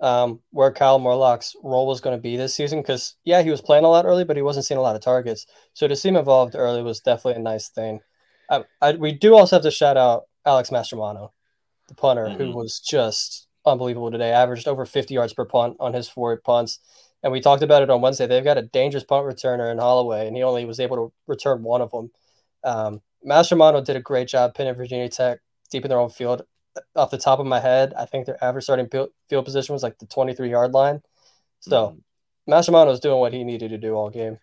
um, 0.00 0.40
where 0.50 0.72
Kyle 0.72 0.98
Morlock's 0.98 1.54
role 1.62 1.86
was 1.86 2.00
going 2.00 2.16
to 2.16 2.22
be 2.22 2.36
this 2.36 2.54
season 2.54 2.80
because, 2.80 3.16
yeah, 3.24 3.42
he 3.42 3.50
was 3.50 3.60
playing 3.60 3.84
a 3.84 3.88
lot 3.88 4.06
early, 4.06 4.24
but 4.24 4.36
he 4.36 4.42
wasn't 4.42 4.64
seeing 4.64 4.78
a 4.78 4.82
lot 4.82 4.96
of 4.96 5.02
targets. 5.02 5.46
So 5.74 5.86
to 5.86 5.96
see 5.96 6.08
him 6.08 6.16
involved 6.16 6.54
early 6.56 6.82
was 6.82 7.00
definitely 7.00 7.40
a 7.40 7.44
nice 7.44 7.68
thing. 7.68 8.00
I, 8.48 8.64
I, 8.80 8.92
we 8.92 9.12
do 9.12 9.36
also 9.36 9.56
have 9.56 9.62
to 9.62 9.70
shout 9.70 9.96
out 9.96 10.24
Alex 10.46 10.70
Mastromanno, 10.70 11.30
the 11.88 11.94
punter, 11.94 12.26
mm-hmm. 12.26 12.42
who 12.42 12.56
was 12.56 12.80
just 12.80 13.46
unbelievable 13.66 14.10
today. 14.10 14.32
Averaged 14.32 14.68
over 14.68 14.86
50 14.86 15.14
yards 15.14 15.34
per 15.34 15.44
punt 15.44 15.76
on 15.80 15.92
his 15.92 16.08
four 16.08 16.36
punts. 16.38 16.80
And 17.22 17.32
we 17.32 17.42
talked 17.42 17.62
about 17.62 17.82
it 17.82 17.90
on 17.90 18.00
Wednesday. 18.00 18.26
They've 18.26 18.42
got 18.42 18.56
a 18.56 18.62
dangerous 18.62 19.04
punt 19.04 19.26
returner 19.26 19.70
in 19.70 19.78
Holloway, 19.78 20.26
and 20.26 20.34
he 20.34 20.42
only 20.42 20.64
was 20.64 20.80
able 20.80 20.96
to 20.96 21.12
return 21.26 21.62
one 21.62 21.82
of 21.82 21.90
them. 21.90 22.10
Um, 22.64 23.02
Mastromanno 23.26 23.84
did 23.84 23.96
a 23.96 24.00
great 24.00 24.28
job 24.28 24.54
pinning 24.54 24.74
Virginia 24.74 25.10
Tech 25.10 25.40
deep 25.70 25.84
in 25.84 25.90
their 25.90 25.98
own 25.98 26.08
field 26.08 26.42
off 26.96 27.10
the 27.10 27.18
top 27.18 27.38
of 27.38 27.46
my 27.46 27.60
head, 27.60 27.92
I 27.96 28.04
think 28.04 28.26
their 28.26 28.42
average 28.42 28.64
starting 28.64 28.88
field 28.88 29.44
position 29.44 29.72
was 29.72 29.82
like 29.82 29.98
the 29.98 30.06
23 30.06 30.50
yard 30.50 30.72
line. 30.72 31.02
So 31.60 31.96
mm-hmm. 32.48 32.86
Was 32.86 33.00
doing 33.00 33.20
what 33.20 33.32
he 33.32 33.44
needed 33.44 33.70
to 33.70 33.78
do 33.78 33.94
all 33.94 34.10
game. 34.10 34.38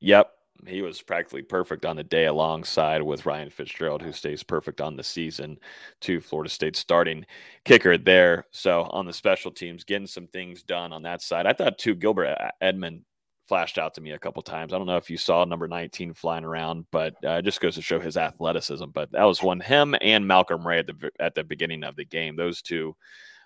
Yep. 0.00 0.30
He 0.66 0.82
was 0.82 1.00
practically 1.00 1.42
perfect 1.42 1.86
on 1.86 1.96
the 1.96 2.04
day 2.04 2.26
alongside 2.26 3.02
with 3.02 3.24
Ryan 3.24 3.50
Fitzgerald, 3.50 4.02
who 4.02 4.12
stays 4.12 4.42
perfect 4.42 4.80
on 4.80 4.96
the 4.96 5.02
season 5.02 5.58
to 6.02 6.20
Florida 6.20 6.50
State 6.50 6.76
starting 6.76 7.24
kicker 7.64 7.96
there. 7.96 8.46
So 8.50 8.82
on 8.90 9.06
the 9.06 9.12
special 9.12 9.50
teams, 9.50 9.84
getting 9.84 10.06
some 10.06 10.26
things 10.26 10.62
done 10.62 10.92
on 10.92 11.02
that 11.02 11.22
side. 11.22 11.46
I 11.46 11.54
thought 11.54 11.78
too, 11.78 11.94
Gilbert 11.94 12.36
Edmond 12.60 13.04
flashed 13.50 13.78
out 13.78 13.94
to 13.94 14.00
me 14.00 14.12
a 14.12 14.18
couple 14.18 14.40
times. 14.42 14.72
I 14.72 14.78
don't 14.78 14.86
know 14.86 14.96
if 14.96 15.10
you 15.10 15.16
saw 15.16 15.44
number 15.44 15.66
19 15.66 16.14
flying 16.14 16.44
around, 16.44 16.86
but 16.92 17.16
uh, 17.24 17.30
it 17.32 17.44
just 17.44 17.60
goes 17.60 17.74
to 17.74 17.82
show 17.82 17.98
his 17.98 18.16
athleticism. 18.16 18.84
But 18.94 19.10
that 19.10 19.24
was 19.24 19.42
one 19.42 19.58
him 19.58 19.96
and 20.00 20.24
Malcolm 20.24 20.64
Ray 20.64 20.78
at 20.78 20.86
the 20.86 21.10
at 21.18 21.34
the 21.34 21.42
beginning 21.42 21.82
of 21.82 21.96
the 21.96 22.04
game. 22.04 22.36
Those 22.36 22.62
two 22.62 22.94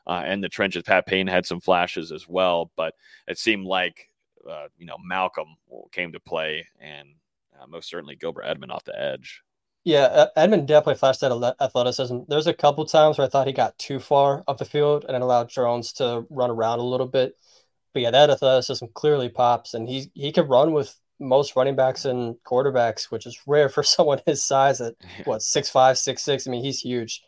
uh, 0.07 0.23
and 0.27 0.45
the 0.45 0.51
trenches. 0.51 0.83
Pat 0.83 1.07
Payne 1.07 1.27
had 1.27 1.47
some 1.47 1.59
flashes 1.59 2.13
as 2.13 2.29
well, 2.29 2.71
but 2.77 2.93
it 3.27 3.39
seemed 3.39 3.65
like 3.65 4.11
uh, 4.47 4.67
you 4.77 4.85
know 4.85 4.99
Malcolm 5.03 5.57
came 5.91 6.13
to 6.13 6.21
play, 6.21 6.67
and 6.79 7.09
uh, 7.59 7.67
most 7.67 7.89
certainly 7.89 8.15
Gilbert 8.15 8.45
Edmond 8.45 8.73
off 8.73 8.85
the 8.85 9.01
edge. 9.01 9.41
Yeah, 9.85 10.27
Edmond 10.37 10.69
definitely 10.69 10.99
flashed 10.99 11.23
that 11.23 11.57
athleticism. 11.61 12.19
There's 12.29 12.47
a 12.47 12.53
couple 12.53 12.85
times 12.85 13.17
where 13.17 13.27
I 13.27 13.31
thought 13.31 13.47
he 13.47 13.55
got 13.55 13.79
too 13.79 13.99
far 13.99 14.45
up 14.49 14.59
the 14.59 14.65
field 14.67 15.07
and 15.07 15.15
it 15.15 15.23
allowed 15.23 15.51
Drones 15.51 15.93
to 15.95 16.27
run 16.31 16.51
around 16.51 16.79
a 16.79 16.83
little 16.83 17.07
bit 17.07 17.37
but 17.95 18.03
yeah, 18.03 18.11
that 18.11 18.29
athleticism 18.29 18.87
clearly 18.93 19.29
pops, 19.31 19.73
and 19.73 19.89
he 19.89 20.11
he 20.15 20.33
could 20.33 20.51
run 20.51 20.73
with 20.73 20.95
most 21.21 21.57
running 21.57 21.77
backs 21.77 22.05
and 22.05 22.35
quarterbacks, 22.45 23.05
which 23.05 23.25
is 23.25 23.41
rare 23.47 23.71
for 23.71 23.83
someone 23.83 24.21
his 24.27 24.45
size 24.45 24.81
at 24.81 24.95
what 25.25 25.41
six 25.41 25.71
five, 25.71 25.97
six 25.97 26.23
six. 26.23 26.47
I 26.47 26.51
mean, 26.51 26.63
he's 26.63 26.81
huge. 26.81 27.23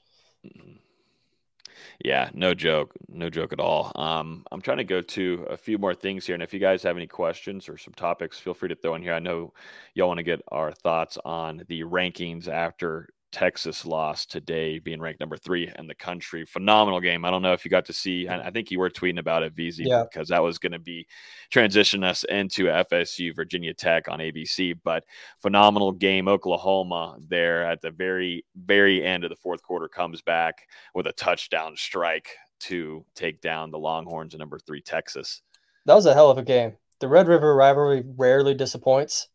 Yeah, 2.04 2.28
no 2.34 2.52
joke, 2.52 2.92
no 3.08 3.30
joke 3.30 3.54
at 3.54 3.60
all. 3.60 3.90
Um, 3.94 4.44
I'm 4.52 4.60
trying 4.60 4.76
to 4.78 4.84
go 4.84 5.00
to 5.00 5.46
a 5.48 5.56
few 5.56 5.78
more 5.78 5.94
things 5.94 6.26
here, 6.26 6.34
and 6.34 6.42
if 6.42 6.52
you 6.52 6.60
guys 6.60 6.82
have 6.82 6.96
any 6.96 7.06
questions 7.06 7.70
or 7.70 7.78
some 7.78 7.94
topics, 7.94 8.38
feel 8.38 8.52
free 8.52 8.68
to 8.68 8.74
throw 8.74 8.94
in 8.96 9.02
here. 9.02 9.14
I 9.14 9.18
know 9.18 9.54
y'all 9.94 10.08
want 10.08 10.18
to 10.18 10.24
get 10.24 10.42
our 10.48 10.72
thoughts 10.72 11.16
on 11.24 11.62
the 11.68 11.84
rankings 11.84 12.48
after 12.48 13.08
Texas 13.32 13.84
lost 13.84 14.30
today, 14.30 14.78
being 14.78 15.00
ranked 15.00 15.20
number 15.20 15.36
three 15.36 15.70
in 15.78 15.86
the 15.86 15.94
country. 15.94 16.44
Phenomenal 16.46 17.00
game. 17.00 17.24
I 17.24 17.30
don't 17.30 17.42
know 17.42 17.52
if 17.52 17.64
you 17.64 17.70
got 17.70 17.84
to 17.86 17.92
see. 17.92 18.28
I 18.28 18.50
think 18.50 18.70
you 18.70 18.78
were 18.78 18.88
tweeting 18.88 19.18
about 19.18 19.42
it, 19.42 19.54
VZ, 19.54 19.80
yeah. 19.80 20.04
because 20.10 20.28
that 20.28 20.42
was 20.42 20.58
going 20.58 20.72
to 20.72 20.78
be 20.78 21.06
transition 21.50 22.02
us 22.02 22.24
into 22.24 22.64
FSU 22.64 23.34
Virginia 23.34 23.74
Tech 23.74 24.08
on 24.08 24.20
ABC. 24.20 24.78
But 24.82 25.04
phenomenal 25.40 25.92
game. 25.92 26.28
Oklahoma 26.28 27.16
there 27.28 27.64
at 27.64 27.80
the 27.80 27.90
very 27.90 28.44
very 28.64 29.04
end 29.04 29.24
of 29.24 29.30
the 29.30 29.36
fourth 29.36 29.62
quarter 29.62 29.88
comes 29.88 30.22
back 30.22 30.66
with 30.94 31.06
a 31.06 31.12
touchdown 31.12 31.74
strike 31.76 32.30
to 32.58 33.04
take 33.14 33.40
down 33.40 33.70
the 33.70 33.78
Longhorns 33.78 34.34
in 34.34 34.38
number 34.38 34.58
three 34.58 34.80
Texas. 34.80 35.42
That 35.84 35.94
was 35.94 36.06
a 36.06 36.14
hell 36.14 36.30
of 36.30 36.38
a 36.38 36.42
game. 36.42 36.76
The 37.00 37.08
Red 37.08 37.28
River 37.28 37.54
rivalry 37.54 38.02
rarely 38.16 38.54
disappoints. 38.54 39.28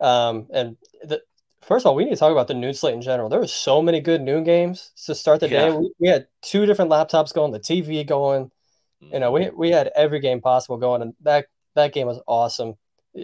Um, 0.00 0.46
and 0.52 0.76
the, 1.02 1.22
First 1.66 1.84
of 1.84 1.90
all, 1.90 1.96
we 1.96 2.04
need 2.04 2.10
to 2.10 2.16
talk 2.16 2.30
about 2.30 2.46
the 2.46 2.54
noon 2.54 2.74
slate 2.74 2.94
in 2.94 3.02
general. 3.02 3.28
There 3.28 3.40
were 3.40 3.48
so 3.48 3.82
many 3.82 4.00
good 4.00 4.22
noon 4.22 4.44
games 4.44 4.92
to 5.06 5.16
start 5.16 5.40
the 5.40 5.48
yeah. 5.48 5.70
day. 5.70 5.76
We, 5.76 5.92
we, 5.98 6.08
had 6.08 6.28
two 6.40 6.64
different 6.64 6.92
laptops 6.92 7.34
going, 7.34 7.50
the 7.50 7.58
TV 7.58 8.06
going. 8.06 8.52
You 9.00 9.18
know, 9.18 9.32
we 9.32 9.46
mm-hmm. 9.46 9.58
we 9.58 9.70
had 9.72 9.90
every 9.96 10.20
game 10.20 10.40
possible 10.40 10.76
going, 10.76 11.02
and 11.02 11.14
that 11.22 11.46
that 11.74 11.92
game 11.92 12.06
was 12.06 12.20
awesome. 12.28 12.74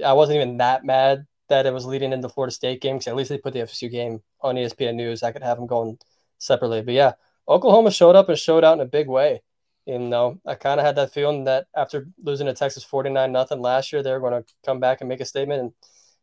I 0.05 0.14
wasn't 0.14 0.37
even 0.37 0.57
that 0.57 0.85
mad 0.85 1.24
that 1.50 1.66
it 1.66 1.72
was 1.72 1.87
leading 1.87 2.12
into 2.12 2.26
the 2.26 2.33
Florida 2.33 2.52
State 2.52 2.81
game 2.81 2.96
because 2.96 3.07
at 3.07 3.14
least 3.14 3.31
they 3.31 3.38
put 3.38 3.52
the 3.52 3.61
FSU 3.61 3.88
game 3.88 4.22
on 4.40 4.57
ESPN 4.57 4.96
News. 4.96 5.22
I 5.22 5.31
could 5.31 5.44
have 5.44 5.57
them 5.57 5.68
going 5.68 5.98
separately. 6.38 6.83
But 6.83 6.94
yeah, 6.94 7.12
Oklahoma 7.48 7.92
showed 7.92 8.16
up 8.16 8.28
and 8.28 8.37
showed 8.37 8.64
out 8.64 8.74
in 8.74 8.81
a 8.81 8.87
big 8.87 9.07
way. 9.07 9.42
You 9.87 10.00
know, 10.00 10.40
I 10.44 10.57
kind 10.57 10.81
of 10.81 10.87
had 10.87 10.96
that 10.96 11.12
feeling 11.12 11.44
that 11.44 11.66
after 11.76 12.09
losing 12.20 12.46
to 12.46 12.55
Texas 12.55 12.83
49 12.83 13.31
nothing 13.31 13.61
last 13.61 13.92
year, 13.92 14.02
they 14.02 14.11
were 14.11 14.20
going 14.20 14.42
to 14.42 14.52
come 14.64 14.81
back 14.81 15.00
and 15.00 15.09
make 15.09 15.20
a 15.20 15.24
statement. 15.24 15.61
And 15.61 15.72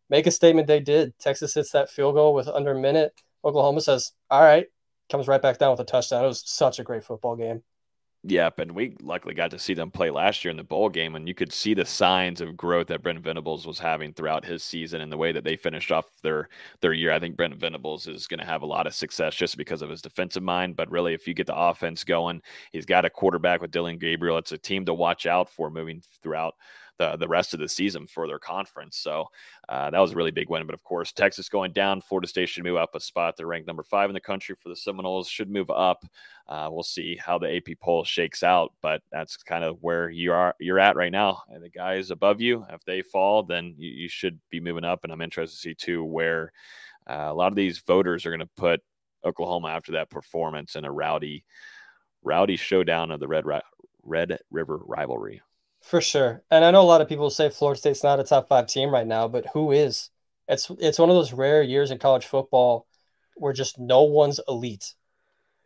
make 0.09 0.27
a 0.27 0.31
statement 0.31 0.67
they 0.67 0.79
did. 0.79 1.17
Texas 1.19 1.53
hits 1.53 1.71
that 1.71 1.89
field 1.89 2.15
goal 2.15 2.33
with 2.33 2.47
under 2.47 2.71
a 2.71 2.79
minute. 2.79 3.13
Oklahoma 3.43 3.81
says, 3.81 4.11
all 4.29 4.41
right, 4.41 4.67
comes 5.09 5.27
right 5.27 5.41
back 5.41 5.57
down 5.57 5.71
with 5.71 5.79
a 5.79 5.85
touchdown. 5.85 6.23
It 6.23 6.27
was 6.27 6.43
such 6.45 6.79
a 6.79 6.83
great 6.83 7.03
football 7.03 7.35
game. 7.35 7.63
Yep, 8.23 8.59
and 8.59 8.71
we 8.73 8.97
luckily 9.01 9.33
got 9.33 9.51
to 9.51 9.59
see 9.59 9.73
them 9.73 9.91
play 9.91 10.09
last 10.09 10.43
year 10.43 10.51
in 10.51 10.57
the 10.57 10.63
bowl 10.63 10.89
game, 10.89 11.15
and 11.15 11.25
you 11.25 11.33
could 11.33 11.53
see 11.53 11.73
the 11.73 11.85
signs 11.85 12.41
of 12.41 12.57
growth 12.57 12.87
that 12.87 13.01
Brent 13.01 13.21
Venables 13.21 13.65
was 13.65 13.79
having 13.79 14.11
throughout 14.11 14.43
his 14.43 14.61
season 14.61 14.99
and 14.99 15.09
the 15.09 15.15
way 15.15 15.31
that 15.31 15.45
they 15.45 15.55
finished 15.55 15.89
off 15.89 16.05
their 16.21 16.49
their 16.81 16.91
year. 16.91 17.13
I 17.13 17.19
think 17.19 17.37
Brent 17.37 17.55
Venables 17.55 18.07
is 18.07 18.27
going 18.27 18.41
to 18.41 18.45
have 18.45 18.61
a 18.61 18.65
lot 18.65 18.87
of 18.87 18.93
success 18.93 19.35
just 19.35 19.55
because 19.55 19.81
of 19.81 19.89
his 19.89 20.01
defensive 20.01 20.43
mind, 20.43 20.75
but 20.75 20.91
really, 20.91 21.13
if 21.13 21.29
you 21.29 21.33
get 21.33 21.47
the 21.47 21.55
offense 21.55 22.03
going, 22.03 22.41
he's 22.73 22.85
got 22.85 23.05
a 23.05 23.09
quarterback 23.09 23.61
with 23.61 23.71
Dillon 23.71 23.97
Gabriel. 23.97 24.37
It's 24.37 24.51
a 24.51 24.57
team 24.57 24.83
to 24.87 24.93
watch 24.93 25.25
out 25.25 25.49
for 25.49 25.69
moving 25.69 26.03
throughout 26.21 26.55
the, 26.99 27.15
the 27.15 27.27
rest 27.27 27.53
of 27.53 27.59
the 27.59 27.67
season 27.67 28.05
for 28.05 28.27
their 28.27 28.37
conference. 28.37 28.97
So 28.97 29.25
uh, 29.69 29.89
that 29.89 29.99
was 29.99 30.11
a 30.11 30.15
really 30.15 30.31
big 30.31 30.49
win. 30.49 30.67
But 30.67 30.75
of 30.75 30.83
course, 30.83 31.11
Texas 31.11 31.49
going 31.49 31.71
down, 31.71 32.01
Florida 32.01 32.27
State 32.27 32.49
should 32.49 32.65
move 32.65 32.75
up 32.75 32.93
a 32.93 32.99
spot. 32.99 33.35
They're 33.37 33.47
ranked 33.47 33.67
number 33.67 33.83
five 33.83 34.09
in 34.09 34.13
the 34.13 34.19
country 34.19 34.55
for 34.61 34.69
the 34.69 34.75
Seminoles, 34.75 35.27
should 35.27 35.49
move 35.49 35.71
up. 35.71 36.05
Uh, 36.47 36.67
we'll 36.71 36.83
see 36.83 37.15
how 37.15 37.39
the 37.39 37.55
AP 37.55 37.79
poll 37.79 38.03
shakes 38.03 38.43
out, 38.43 38.73
but 38.81 39.01
that's 39.11 39.37
kind 39.37 39.63
of 39.63 39.77
where 39.81 40.09
you 40.09 40.33
are 40.33 40.53
you're 40.59 40.79
at 40.79 40.95
right 40.95 41.11
now. 41.11 41.41
And 41.49 41.63
the 41.63 41.69
guys 41.69 42.11
above 42.11 42.41
you, 42.41 42.65
if 42.69 42.83
they 42.83 43.01
fall, 43.01 43.43
then 43.43 43.75
you, 43.77 43.89
you 43.89 44.09
should 44.09 44.39
be 44.49 44.59
moving 44.59 44.83
up. 44.83 45.03
And 45.03 45.13
I'm 45.13 45.21
interested 45.21 45.55
to 45.55 45.61
see 45.61 45.73
too 45.73 46.03
where 46.03 46.51
uh, 47.09 47.27
a 47.29 47.33
lot 47.33 47.51
of 47.51 47.55
these 47.55 47.79
voters 47.79 48.25
are 48.25 48.31
going 48.31 48.39
to 48.39 48.49
put 48.57 48.81
Oklahoma 49.23 49.69
after 49.69 49.93
that 49.93 50.09
performance 50.09 50.75
in 50.75 50.85
a 50.85 50.91
rowdy, 50.91 51.45
rowdy 52.23 52.57
showdown 52.57 53.11
of 53.11 53.19
the 53.19 53.27
Red 53.27 53.45
Red 54.03 54.39
River 54.51 54.81
rivalry. 54.85 55.41
For 55.81 56.01
sure. 56.01 56.43
And 56.51 56.63
I 56.65 56.71
know 56.71 56.81
a 56.81 56.83
lot 56.83 57.01
of 57.01 57.07
people 57.07 57.29
say 57.29 57.49
Florida 57.49 57.79
State's 57.79 58.03
not 58.03 58.19
a 58.19 58.23
top 58.23 58.47
five 58.47 58.67
team 58.67 58.89
right 58.89 59.07
now, 59.07 59.27
but 59.27 59.45
who 59.53 59.71
is? 59.71 60.09
It's 60.47 60.69
it's 60.79 60.99
one 60.99 61.09
of 61.09 61.15
those 61.15 61.33
rare 61.33 61.61
years 61.61 61.91
in 61.91 61.99
college 61.99 62.25
football 62.25 62.87
where 63.35 63.53
just 63.53 63.79
no 63.79 64.03
one's 64.03 64.39
elite. 64.47 64.93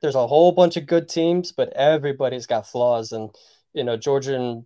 There's 0.01 0.15
a 0.15 0.27
whole 0.27 0.51
bunch 0.51 0.77
of 0.77 0.85
good 0.85 1.09
teams, 1.09 1.51
but 1.51 1.73
everybody's 1.73 2.45
got 2.45 2.67
flaws. 2.67 3.11
And 3.11 3.29
you 3.73 3.83
know, 3.83 3.97
Georgia 3.97 4.35
and 4.35 4.65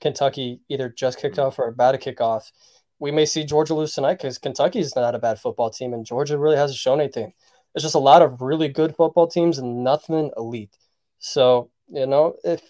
Kentucky 0.00 0.60
either 0.68 0.88
just 0.88 1.18
kicked 1.20 1.38
off 1.38 1.58
or 1.58 1.68
about 1.68 1.92
to 1.92 1.98
kick 1.98 2.20
off. 2.20 2.52
We 2.98 3.10
may 3.10 3.26
see 3.26 3.44
Georgia 3.44 3.74
lose 3.74 3.94
tonight 3.94 4.18
because 4.18 4.38
Kentucky's 4.38 4.94
not 4.96 5.14
a 5.14 5.18
bad 5.18 5.38
football 5.38 5.70
team, 5.70 5.94
and 5.94 6.06
Georgia 6.06 6.38
really 6.38 6.56
hasn't 6.56 6.78
shown 6.78 7.00
anything. 7.00 7.32
There's 7.72 7.82
just 7.82 7.94
a 7.94 7.98
lot 7.98 8.22
of 8.22 8.40
really 8.40 8.68
good 8.68 8.94
football 8.96 9.26
teams 9.26 9.58
and 9.58 9.82
nothing 9.82 10.30
elite. 10.36 10.76
So, 11.18 11.70
you 11.88 12.06
know, 12.06 12.36
if 12.44 12.62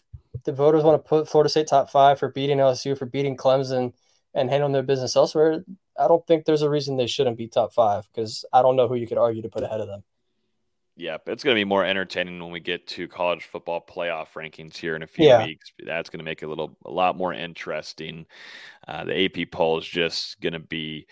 the 0.45 0.53
voters 0.53 0.85
want 0.85 1.03
to 1.03 1.09
put 1.09 1.29
Florida 1.29 1.49
State 1.49 1.67
top 1.67 1.91
five 1.91 2.19
for 2.19 2.29
beating 2.29 2.59
LSU, 2.59 2.97
for 2.97 3.07
beating 3.07 3.37
Clemson, 3.37 3.93
and 4.35 4.51
handling 4.51 4.73
their 4.73 4.83
business 4.83 5.17
elsewhere, 5.17 5.65
I 5.99 6.09
don't 6.09 6.27
think 6.27 6.45
there's 6.45 6.63
a 6.63 6.71
reason 6.71 6.97
they 6.97 7.07
shouldn't 7.07 7.39
be 7.39 7.49
top 7.49 7.73
five 7.73 8.09
because 8.13 8.45
I 8.53 8.63
don't 8.63 8.77
know 8.77 8.89
who 8.89 8.97
you 8.97 9.07
could 9.07 9.19
argue 9.19 9.43
to 9.43 9.49
put 9.49 9.63
ahead 9.63 9.81
of 9.81 9.87
them. 9.87 10.03
Yep, 10.97 11.29
it's 11.29 11.43
going 11.43 11.57
to 11.57 11.61
be 11.61 11.65
more 11.65 11.85
entertaining 11.85 12.41
when 12.41 12.53
we 12.53 12.61
get 12.61 12.87
to 12.89 13.09
college 13.09 13.45
football 13.45 13.85
playoff 13.85 14.29
rankings 14.35 14.77
here 14.77 14.95
in 14.95 15.03
a 15.03 15.09
few 15.09 15.27
yeah. 15.27 15.45
weeks. 15.45 15.73
That's 15.85 16.09
going 16.09 16.19
to 16.19 16.25
make 16.25 16.43
it 16.43 16.47
a 16.47 16.49
little, 16.49 16.77
a 16.85 16.91
lot 16.91 17.17
more 17.17 17.33
interesting. 17.33 18.27
Uh, 18.87 19.05
the 19.05 19.25
AP 19.25 19.51
poll 19.51 19.79
is 19.79 19.87
just 19.87 20.41
going 20.41 20.53
to 20.53 20.61
be 20.61 21.07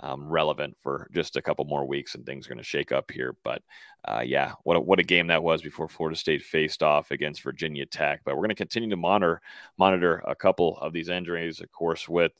um, 0.00 0.28
relevant 0.28 0.76
for 0.80 1.08
just 1.12 1.36
a 1.36 1.42
couple 1.42 1.64
more 1.64 1.86
weeks, 1.86 2.14
and 2.14 2.24
things 2.24 2.46
are 2.46 2.50
going 2.50 2.58
to 2.58 2.64
shake 2.64 2.92
up 2.92 3.10
here. 3.10 3.34
But 3.44 3.62
uh, 4.04 4.22
yeah, 4.24 4.52
what 4.62 4.76
a, 4.76 4.80
what 4.80 5.00
a 5.00 5.04
game 5.04 5.26
that 5.28 5.42
was 5.42 5.62
before 5.62 5.88
Florida 5.88 6.16
State 6.16 6.42
faced 6.42 6.82
off 6.82 7.10
against 7.10 7.42
Virginia 7.42 7.86
Tech. 7.86 8.20
But 8.24 8.36
we're 8.36 8.42
going 8.42 8.50
to 8.50 8.54
continue 8.54 8.90
to 8.90 8.96
monitor 8.96 9.40
monitor 9.76 10.22
a 10.26 10.34
couple 10.34 10.78
of 10.78 10.92
these 10.92 11.08
injuries, 11.08 11.60
of 11.60 11.70
course, 11.72 12.08
with. 12.08 12.32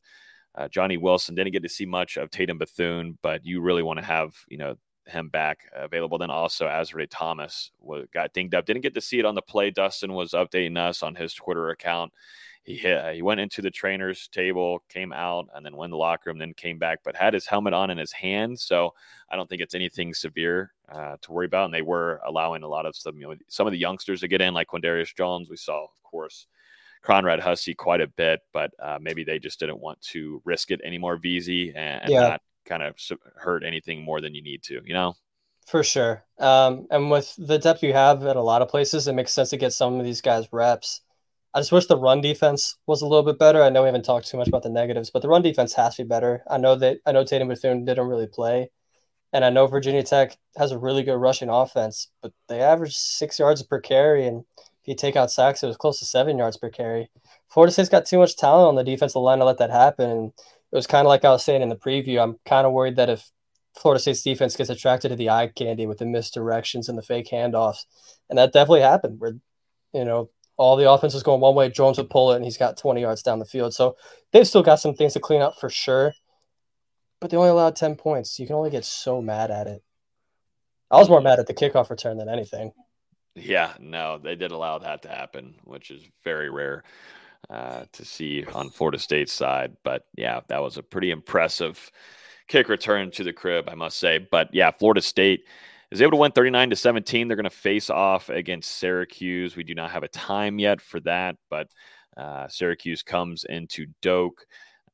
Uh, 0.55 0.67
Johnny 0.67 0.97
Wilson 0.97 1.37
didn't 1.37 1.53
get 1.53 1.63
to 1.63 1.69
see 1.69 1.87
much 1.87 2.17
of 2.17 2.31
Tatum 2.31 2.59
Bethune, 2.59 3.17
but 3.23 3.47
you 3.47 3.61
really 3.61 3.83
want 3.83 4.01
to 4.01 4.05
have 4.05 4.35
you 4.49 4.59
know 4.59 4.77
him 5.07 5.29
back 5.29 5.61
available. 5.75 6.19
Then 6.19 6.31
also 6.31 6.67
Azareye'h 6.67 7.09
Thomas 7.11 7.71
got 8.13 8.33
dinged 8.33 8.55
up. 8.55 8.67
Didn't 8.67 8.83
get 8.83 8.95
to 8.95 9.01
see 9.01 9.19
it 9.19 9.25
on 9.25 9.35
the 9.35 9.43
play. 9.43 9.71
Dustin 9.71 10.13
was 10.13 10.33
updating 10.33 10.77
us 10.77 11.03
on 11.03 11.15
his 11.15 11.33
Twitter 11.35 11.71
account 11.71 12.13
he 12.69 12.77
hit, 12.77 13.15
he 13.15 13.23
went 13.23 13.41
into 13.41 13.63
the 13.63 13.71
trainer's 13.71 14.29
table, 14.29 14.83
came 14.91 15.11
out, 15.11 15.49
and 15.55 15.65
then 15.65 15.75
went 15.75 15.89
in 15.89 15.93
the 15.93 15.97
locker 15.97 16.29
room, 16.29 16.37
then 16.37 16.53
came 16.53 16.79
back, 16.79 17.01
but 17.03 17.17
had 17.17 17.33
his 17.33 17.47
helmet 17.47 17.73
on 17.73 17.89
in 17.89 17.97
his 17.97 18.13
hand. 18.13 18.61
So 18.61 18.93
I 19.31 19.37
don't 19.37 19.49
think 19.49 19.63
it's 19.63 19.75
anything 19.75 20.13
severe 20.13 20.75
uh, 20.93 21.17
to 21.23 21.33
worry 21.33 21.47
about. 21.47 21.65
And 21.65 21.73
they 21.73 21.81
were 21.81 22.21
allowing 22.27 22.63
a 22.63 22.69
lot 22.69 22.85
of 22.85 22.95
some, 22.95 23.17
you 23.17 23.27
know, 23.27 23.35
some 23.49 23.67
of 23.67 23.73
the 23.73 23.79
youngsters 23.79 24.21
to 24.21 24.29
get 24.29 24.43
in, 24.43 24.53
like 24.53 24.69
Quindarius 24.69 25.17
Jones. 25.17 25.49
We 25.49 25.57
saw, 25.57 25.85
of 25.85 26.03
course, 26.03 26.47
Conrad 27.01 27.41
Hussey 27.41 27.73
quite 27.73 28.03
a 28.03 28.07
bit, 28.07 28.41
but 28.53 28.71
uh, 28.79 28.99
maybe 29.01 29.25
they 29.25 29.39
just 29.39 29.61
didn't 29.61 29.81
want 29.81 29.99
to 30.03 30.43
risk 30.45 30.71
it 30.71 30.83
anymore, 30.85 31.19
VZ, 31.19 31.69
and, 31.75 32.03
and 32.03 32.13
yeah. 32.13 32.21
not 32.21 32.43
kind 32.67 32.83
of 32.83 32.97
hurt 33.37 33.65
anything 33.65 34.03
more 34.03 34.21
than 34.21 34.35
you 34.35 34.43
need 34.43 34.63
to, 34.65 34.83
you 34.85 34.93
know? 34.93 35.15
For 35.67 35.83
sure. 35.83 36.23
Um, 36.39 36.87
and 36.91 37.11
with 37.11 37.35
the 37.39 37.59
depth 37.59 37.83
you 37.83 37.95
have 37.95 38.27
at 38.27 38.37
a 38.37 38.43
lot 38.43 38.61
of 38.61 38.69
places, 38.69 39.09
it 39.09 39.15
makes 39.15 39.33
sense 39.33 39.51
to 39.51 39.57
get 39.57 39.73
some 39.73 39.99
of 39.99 40.05
these 40.05 40.21
guys 40.21 40.49
reps. 40.53 41.01
I 41.55 41.61
just 41.61 41.73
wish 41.73 41.87
the 41.87 41.97
run 41.97 42.21
defense 42.21 42.77
was 42.87 43.01
a 43.01 43.07
little 43.07 43.25
bit 43.25 43.39
better. 43.39 43.63
I 43.63 43.71
know 43.71 43.83
we 43.83 43.89
haven't 43.89 44.05
talked 44.05 44.29
too 44.29 44.37
much 44.37 44.49
about 44.49 44.63
the 44.63 44.69
negatives, 44.69 45.11
but 45.11 45.23
the 45.23 45.29
run 45.29 45.43
defense 45.43 45.73
has 45.75 45.97
to 45.97 46.05
be 46.05 46.09
better. 46.09 46.43
I 46.49 46.59
know 46.59 46.77
that 46.77 46.99
I 47.07 47.13
know 47.13 47.25
Tatum 47.25 47.49
Bethune 47.49 47.85
didn't 47.85 48.07
really 48.07 48.27
play, 48.27 48.71
and 49.33 49.45
I 49.45 49.51
know 49.51 49.67
Virginia 49.67 50.03
Tech 50.03 50.37
has 50.57 50.73
a 50.73 50.79
really 50.79 51.03
good 51.03 51.17
rushing 51.17 51.49
offense, 51.49 52.09
but 52.23 52.33
they 52.49 52.61
average 52.61 52.95
six 52.95 53.39
yards 53.39 53.63
per 53.63 53.81
carry, 53.81 54.27
and 54.27 54.45
if 54.83 54.89
you 54.89 54.95
take 54.95 55.17
out 55.17 55.31
sacks, 55.31 55.63
it 55.63 55.67
was 55.67 55.77
close 55.77 55.99
to 56.01 56.05
seven 56.05 56.39
yards 56.39 56.59
per 56.59 56.71
carry. 56.71 57.11
Florida 57.49 57.73
State's 57.73 57.89
got 57.89 58.07
too 58.07 58.19
much 58.19 58.37
talent 58.37 58.69
on 58.69 58.75
the 58.75 58.85
defensive 58.85 59.23
line 59.23 59.39
to 59.39 59.45
let 59.45 59.59
that 59.59 59.71
happen, 59.71 60.11
and 60.11 60.33
it 60.71 60.77
was 60.77 60.87
kind 60.87 61.07
of 61.07 61.09
like 61.09 61.25
I 61.25 61.31
was 61.31 61.45
saying 61.45 61.63
in 61.63 61.71
the 61.71 61.77
preview. 61.77 62.23
I'm 62.23 62.37
kind 62.45 62.67
of 62.67 62.73
worried 62.73 62.97
that 62.97 63.09
if 63.09 63.31
Florida 63.75 64.01
State's 64.01 64.23
defense 64.23 64.57
gets 64.57 64.71
attracted 64.71 65.11
to 65.11 65.17
the 65.17 65.31
eye 65.31 65.47
candy 65.47 65.87
with 65.87 65.99
the 65.99 66.05
misdirections 66.05 66.89
and 66.89 66.99
the 66.99 67.03
fake 67.03 67.29
handoffs, 67.31 67.85
and 68.29 68.39
that 68.39 68.53
definitely 68.53 68.83
happened. 68.83 69.19
Where 69.19 69.33
you 69.95 70.05
know 70.05 70.31
all 70.59 70.77
the 70.77 70.91
offense 70.91 71.15
was 71.15 71.23
going 71.23 71.41
one 71.41 71.55
way, 71.55 71.69
Drones 71.69 71.97
would 71.99 72.11
pull 72.11 72.33
it, 72.33 72.37
and 72.37 72.45
he's 72.45 72.59
got 72.59 72.77
20 72.77 73.01
yards 73.01 73.23
down 73.23 73.39
the 73.39 73.45
field. 73.45 73.73
So 73.73 73.97
they've 74.33 74.47
still 74.47 74.63
got 74.63 74.81
some 74.81 74.95
things 74.95 75.15
to 75.15 75.21
clean 75.21 75.41
up 75.41 75.59
for 75.59 75.71
sure. 75.71 76.13
But 77.21 77.31
they 77.31 77.37
only 77.37 77.49
allowed 77.49 77.77
10 77.77 77.97
points. 77.97 78.39
You 78.39 78.47
can 78.47 78.57
only 78.57 78.71
get 78.71 78.85
so 78.85 79.23
mad 79.23 79.51
at 79.51 79.67
it. 79.67 79.83
I 80.91 80.99
was 80.99 81.09
more 81.09 81.21
mad 81.21 81.39
at 81.39 81.47
the 81.47 81.55
kickoff 81.55 81.91
return 81.91 82.17
than 82.17 82.29
anything. 82.29 82.73
Yeah, 83.35 83.73
no, 83.79 84.19
they 84.19 84.35
did 84.35 84.51
allow 84.51 84.79
that 84.79 85.03
to 85.03 85.09
happen, 85.09 85.55
which 85.65 85.91
is 85.91 86.03
very 86.25 86.51
rare 86.51 86.83
uh, 87.51 87.85
to 87.93 88.05
see 88.05 88.45
on 88.53 88.71
Florida 88.71 88.99
State's 88.99 89.33
side. 89.33 89.77
But 89.85 90.07
yeah, 90.17 90.41
that 90.49 90.61
was 90.63 90.77
a 90.77 90.83
pretty 90.83 91.11
impressive 91.11 91.91
kick 92.49 92.69
return 92.69 93.11
to 93.13 93.23
the 93.23 93.33
crib, 93.33 93.69
I 93.69 93.75
must 93.75 93.99
say. 93.99 94.27
But 94.31 94.49
yeah, 94.53 94.71
Florida 94.71 95.03
State 95.03 95.45
is 95.91 96.03
able 96.03 96.13
to 96.13 96.17
win 96.17 96.33
39 96.33 96.71
to 96.71 96.77
17. 96.77 97.29
They're 97.29 97.37
going 97.37 97.45
to 97.45 97.51
face 97.51 97.91
off 97.91 98.29
against 98.29 98.79
Syracuse. 98.79 99.57
We 99.57 99.65
do 99.65 99.75
not 99.75 99.91
have 99.91 100.03
a 100.03 100.09
time 100.09 100.59
yet 100.59 100.81
for 100.81 101.01
that, 101.01 101.37
but 101.51 101.69
uh, 102.17 102.49
Syracuse 102.49 103.03
comes 103.03 103.45
into 103.45 103.87
Doak. 104.03 104.47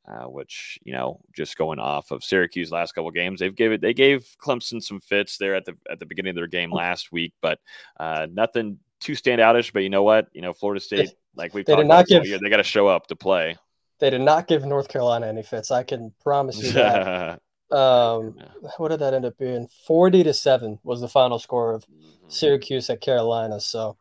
Uh, 0.07 0.27
which 0.27 0.79
you 0.85 0.93
know, 0.93 1.19
just 1.35 1.57
going 1.57 1.79
off 1.79 2.11
of 2.11 2.23
Syracuse 2.23 2.71
last 2.71 2.93
couple 2.93 3.11
games, 3.11 3.41
they've 3.41 3.57
given 3.57 3.81
they 3.81 3.95
gave 3.95 4.27
Clemson 4.39 4.83
some 4.83 5.01
fits 5.01 5.39
there 5.39 5.55
at 5.55 5.65
the 5.65 5.79
at 5.91 5.99
the 5.99 6.05
beginning 6.05 6.29
of 6.29 6.37
their 6.37 6.47
game 6.47 6.71
last 6.71 7.11
week, 7.11 7.33
but 7.41 7.59
uh, 7.99 8.27
nothing 8.31 8.79
too 9.01 9.13
standoutish. 9.13 9.73
But 9.73 9.83
you 9.83 9.89
know 9.89 10.03
what? 10.03 10.29
You 10.35 10.43
know, 10.43 10.53
Florida 10.53 10.83
State, 10.83 11.15
like 11.35 11.55
we've 11.55 11.65
they 11.65 11.73
talked 11.73 11.87
about 11.87 12.07
give, 12.07 12.27
year, 12.27 12.39
they 12.39 12.51
got 12.51 12.59
to 12.59 12.63
show 12.63 12.87
up 12.87 13.07
to 13.07 13.17
play. 13.17 13.57
They 13.99 14.11
did 14.11 14.21
not 14.21 14.47
give 14.47 14.67
North 14.67 14.89
Carolina 14.89 15.27
any 15.27 15.43
fits. 15.43 15.71
I 15.71 15.85
can 15.85 16.13
promise 16.23 16.63
you 16.63 16.73
that. 16.73 17.41
Um, 17.75 18.37
what 18.77 18.91
did 18.91 19.01
that 19.01 19.15
end 19.15 19.25
up 19.25 19.37
being? 19.39 19.69
Forty 19.87 20.23
to 20.23 20.33
seven 20.33 20.79
was 20.85 21.01
the 21.01 21.09
final 21.09 21.39
score 21.39 21.75
of 21.75 21.85
mm-hmm. 21.87 22.29
Syracuse 22.29 22.89
at 22.91 23.01
Carolina. 23.01 23.61
So 23.61 23.97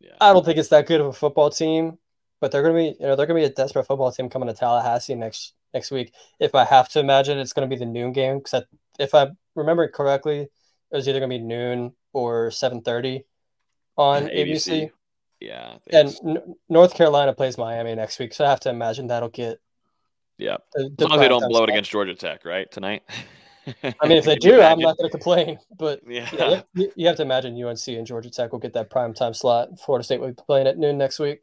yeah. 0.00 0.12
I 0.20 0.32
don't 0.32 0.44
think 0.44 0.58
it's 0.58 0.68
that 0.68 0.86
good 0.86 1.00
of 1.00 1.08
a 1.08 1.12
football 1.12 1.50
team, 1.50 1.98
but 2.40 2.52
they're 2.52 2.62
gonna 2.62 2.74
be, 2.74 2.96
you 3.00 3.06
know, 3.06 3.16
they're 3.16 3.26
gonna 3.26 3.40
be 3.40 3.44
a 3.44 3.50
desperate 3.50 3.86
football 3.86 4.12
team 4.12 4.28
coming 4.28 4.48
to 4.48 4.54
Tallahassee 4.54 5.14
next 5.14 5.54
next 5.74 5.90
week. 5.90 6.12
If 6.38 6.54
I 6.54 6.64
have 6.64 6.88
to 6.90 7.00
imagine, 7.00 7.38
it's 7.38 7.52
gonna 7.52 7.66
be 7.66 7.76
the 7.76 7.86
noon 7.86 8.12
game 8.12 8.38
because 8.38 8.64
if 8.98 9.14
I 9.14 9.28
remember 9.54 9.88
correctly, 9.88 10.40
it 10.40 10.96
was 10.96 11.08
either 11.08 11.20
gonna 11.20 11.30
be 11.30 11.38
noon 11.38 11.92
or 12.12 12.50
seven 12.50 12.82
thirty 12.82 13.24
on 13.96 14.24
ABC. 14.26 14.68
ABC. 14.68 14.90
Yeah, 15.40 15.76
and 15.92 16.16
N- 16.26 16.54
North 16.68 16.94
Carolina 16.94 17.34
plays 17.34 17.58
Miami 17.58 17.94
next 17.94 18.18
week, 18.18 18.32
so 18.32 18.44
I 18.44 18.50
have 18.50 18.60
to 18.60 18.70
imagine 18.70 19.08
that'll 19.08 19.28
get 19.28 19.60
yeah. 20.38 20.56
The, 20.74 20.90
the 20.96 21.04
as 21.04 21.10
long 21.10 21.18
as 21.18 21.24
they 21.24 21.28
don't 21.28 21.48
blow 21.48 21.64
it 21.64 21.70
against 21.70 21.90
Georgia 21.90 22.14
Tech, 22.14 22.44
right? 22.44 22.70
Tonight. 22.70 23.02
I 23.82 24.06
mean, 24.06 24.18
if 24.18 24.24
they 24.24 24.36
do, 24.40 24.60
I'm 24.60 24.78
not 24.78 24.96
going 24.96 25.08
to 25.08 25.10
complain. 25.10 25.58
But 25.76 26.00
yeah, 26.06 26.28
yeah 26.32 26.62
you, 26.74 26.92
you, 26.94 27.06
have 27.06 27.16
to 27.16 27.22
imagine 27.22 27.60
UNC 27.62 27.86
and 27.88 28.06
Georgia 28.06 28.30
Tech 28.30 28.52
will 28.52 28.58
get 28.58 28.74
that 28.74 28.90
prime 28.90 29.14
time 29.14 29.34
slot. 29.34 29.80
Florida 29.80 30.04
State 30.04 30.20
will 30.20 30.28
be 30.28 30.34
playing 30.34 30.66
at 30.66 30.78
noon 30.78 30.98
next 30.98 31.18
week. 31.18 31.40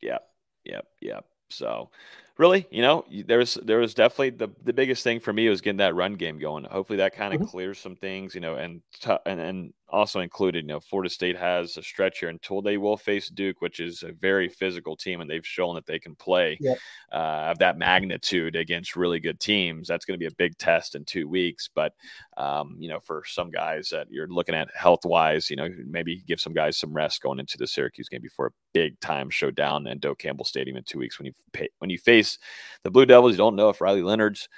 Yep, 0.00 0.26
yep, 0.64 0.86
yep. 1.00 1.26
So, 1.50 1.90
really, 2.38 2.66
you 2.70 2.82
know, 2.82 3.04
there's 3.26 3.54
there 3.54 3.78
was 3.78 3.94
definitely 3.94 4.30
the 4.30 4.48
the 4.62 4.72
biggest 4.72 5.04
thing 5.04 5.20
for 5.20 5.32
me 5.32 5.48
was 5.48 5.60
getting 5.60 5.78
that 5.78 5.94
run 5.94 6.14
game 6.14 6.38
going. 6.38 6.64
Hopefully, 6.64 6.98
that 6.98 7.14
kind 7.14 7.34
of 7.34 7.40
mm-hmm. 7.40 7.50
clears 7.50 7.78
some 7.78 7.96
things, 7.96 8.34
you 8.34 8.40
know, 8.40 8.54
and 8.54 8.80
t- 9.00 9.16
and 9.26 9.40
and 9.40 9.72
also 9.90 10.20
included, 10.20 10.64
you 10.64 10.68
know, 10.68 10.80
Florida 10.80 11.10
State 11.10 11.36
has 11.36 11.76
a 11.76 11.82
stretch 11.82 12.20
here 12.20 12.28
until 12.28 12.62
they 12.62 12.76
will 12.76 12.96
face 12.96 13.28
Duke, 13.28 13.60
which 13.60 13.80
is 13.80 14.02
a 14.02 14.12
very 14.12 14.48
physical 14.48 14.96
team, 14.96 15.20
and 15.20 15.28
they've 15.28 15.46
shown 15.46 15.74
that 15.74 15.86
they 15.86 15.98
can 15.98 16.14
play 16.14 16.56
yep. 16.60 16.78
uh, 17.12 17.50
of 17.50 17.58
that 17.58 17.78
magnitude 17.78 18.56
against 18.56 18.96
really 18.96 19.20
good 19.20 19.40
teams. 19.40 19.88
That's 19.88 20.04
going 20.04 20.14
to 20.14 20.22
be 20.22 20.32
a 20.32 20.36
big 20.36 20.56
test 20.58 20.94
in 20.94 21.04
two 21.04 21.28
weeks. 21.28 21.68
But 21.72 21.94
um, 22.36 22.76
you 22.78 22.88
know, 22.88 23.00
for 23.00 23.22
some 23.26 23.50
guys 23.50 23.88
that 23.90 24.06
you're 24.10 24.28
looking 24.28 24.54
at 24.54 24.68
health 24.74 25.04
wise, 25.04 25.50
you 25.50 25.56
know, 25.56 25.68
maybe 25.86 26.22
give 26.26 26.40
some 26.40 26.52
guys 26.52 26.76
some 26.76 26.92
rest 26.92 27.22
going 27.22 27.40
into 27.40 27.58
the 27.58 27.66
Syracuse 27.66 28.08
game 28.08 28.22
before 28.22 28.46
a 28.46 28.52
big 28.72 28.98
time 29.00 29.30
showdown 29.30 29.86
in 29.86 29.98
Doak 29.98 30.18
Campbell 30.18 30.44
Stadium 30.44 30.76
in 30.76 30.84
two 30.84 30.98
weeks. 30.98 31.18
When 31.18 31.26
you 31.26 31.32
pay, 31.52 31.68
when 31.78 31.90
you 31.90 31.98
face 31.98 32.38
the 32.84 32.90
Blue 32.90 33.06
Devils, 33.06 33.32
you 33.32 33.38
don't 33.38 33.56
know 33.56 33.68
if 33.68 33.80
Riley 33.80 34.02
Leonard's 34.02 34.48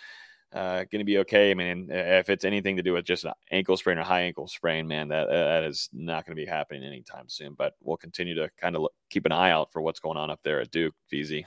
uh, 0.54 0.84
going 0.90 0.98
to 0.98 1.04
be 1.04 1.18
okay. 1.18 1.50
I 1.50 1.54
mean, 1.54 1.88
if 1.90 2.28
it's 2.28 2.44
anything 2.44 2.76
to 2.76 2.82
do 2.82 2.92
with 2.92 3.04
just 3.04 3.24
an 3.24 3.32
ankle 3.50 3.76
sprain 3.76 3.98
or 3.98 4.02
high 4.02 4.22
ankle 4.22 4.48
sprain, 4.48 4.86
man, 4.86 5.08
that 5.08 5.28
that 5.28 5.64
is 5.64 5.88
not 5.92 6.26
going 6.26 6.36
to 6.36 6.42
be 6.42 6.46
happening 6.46 6.84
anytime 6.84 7.28
soon. 7.28 7.54
But 7.54 7.74
we'll 7.80 7.96
continue 7.96 8.34
to 8.34 8.50
kind 8.60 8.76
of 8.76 8.82
look, 8.82 8.92
keep 9.08 9.24
an 9.24 9.32
eye 9.32 9.50
out 9.50 9.72
for 9.72 9.80
what's 9.80 10.00
going 10.00 10.18
on 10.18 10.30
up 10.30 10.40
there 10.42 10.60
at 10.60 10.70
Duke, 10.70 10.94
VZ. 11.10 11.44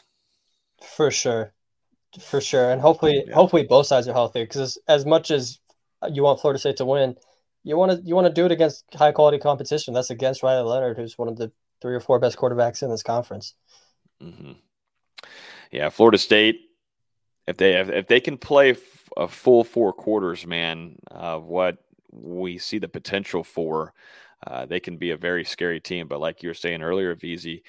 For 0.82 1.12
sure, 1.12 1.54
for 2.20 2.42
sure, 2.42 2.72
and 2.72 2.82
hopefully, 2.82 3.24
yeah. 3.28 3.34
hopefully 3.34 3.64
both 3.64 3.86
sides 3.86 4.08
are 4.08 4.14
healthy. 4.14 4.44
Because 4.44 4.62
as, 4.62 4.78
as 4.88 5.06
much 5.06 5.30
as 5.30 5.60
you 6.12 6.24
want 6.24 6.42
Florida 6.42 6.60
State 6.60 6.78
to 6.78 6.86
win, 6.86 7.16
you 7.64 7.78
want 7.78 7.92
to 7.92 8.02
you 8.04 8.16
want 8.16 8.28
to 8.28 8.34
do 8.34 8.46
it 8.46 8.52
against 8.52 8.86
high 8.94 9.12
quality 9.12 9.38
competition. 9.38 9.94
That's 9.94 10.10
against 10.10 10.42
Riley 10.42 10.68
Leonard, 10.68 10.98
who's 10.98 11.18
one 11.18 11.28
of 11.28 11.38
the 11.38 11.52
three 11.80 11.94
or 11.94 12.00
four 12.00 12.20
best 12.20 12.38
quarterbacks 12.38 12.82
in 12.82 12.90
this 12.90 13.04
conference. 13.04 13.54
Mm-hmm. 14.22 14.54
Yeah, 15.72 15.90
Florida 15.90 16.18
State 16.18 16.62
if 17.48 17.58
they 17.58 17.74
if, 17.80 17.90
if 17.90 18.08
they 18.08 18.20
can 18.20 18.38
play 18.38 18.76
a 19.18 19.28
full 19.28 19.64
four 19.64 19.94
quarters, 19.94 20.46
man, 20.46 20.98
of 21.08 21.46
what 21.46 21.78
we 22.12 22.58
see 22.58 22.78
the 22.78 22.88
potential 22.88 23.44
for, 23.44 23.94
uh, 24.48 24.66
they 24.66 24.80
can 24.80 24.98
be 24.98 25.12
a 25.12 25.18
very 25.18 25.44
scary 25.44 25.80
team. 25.80 26.08
But 26.08 26.20
like 26.20 26.44
you 26.44 26.50
were 26.50 26.54
saying 26.56 26.82
earlier, 26.82 27.16
VZ, 27.16 27.62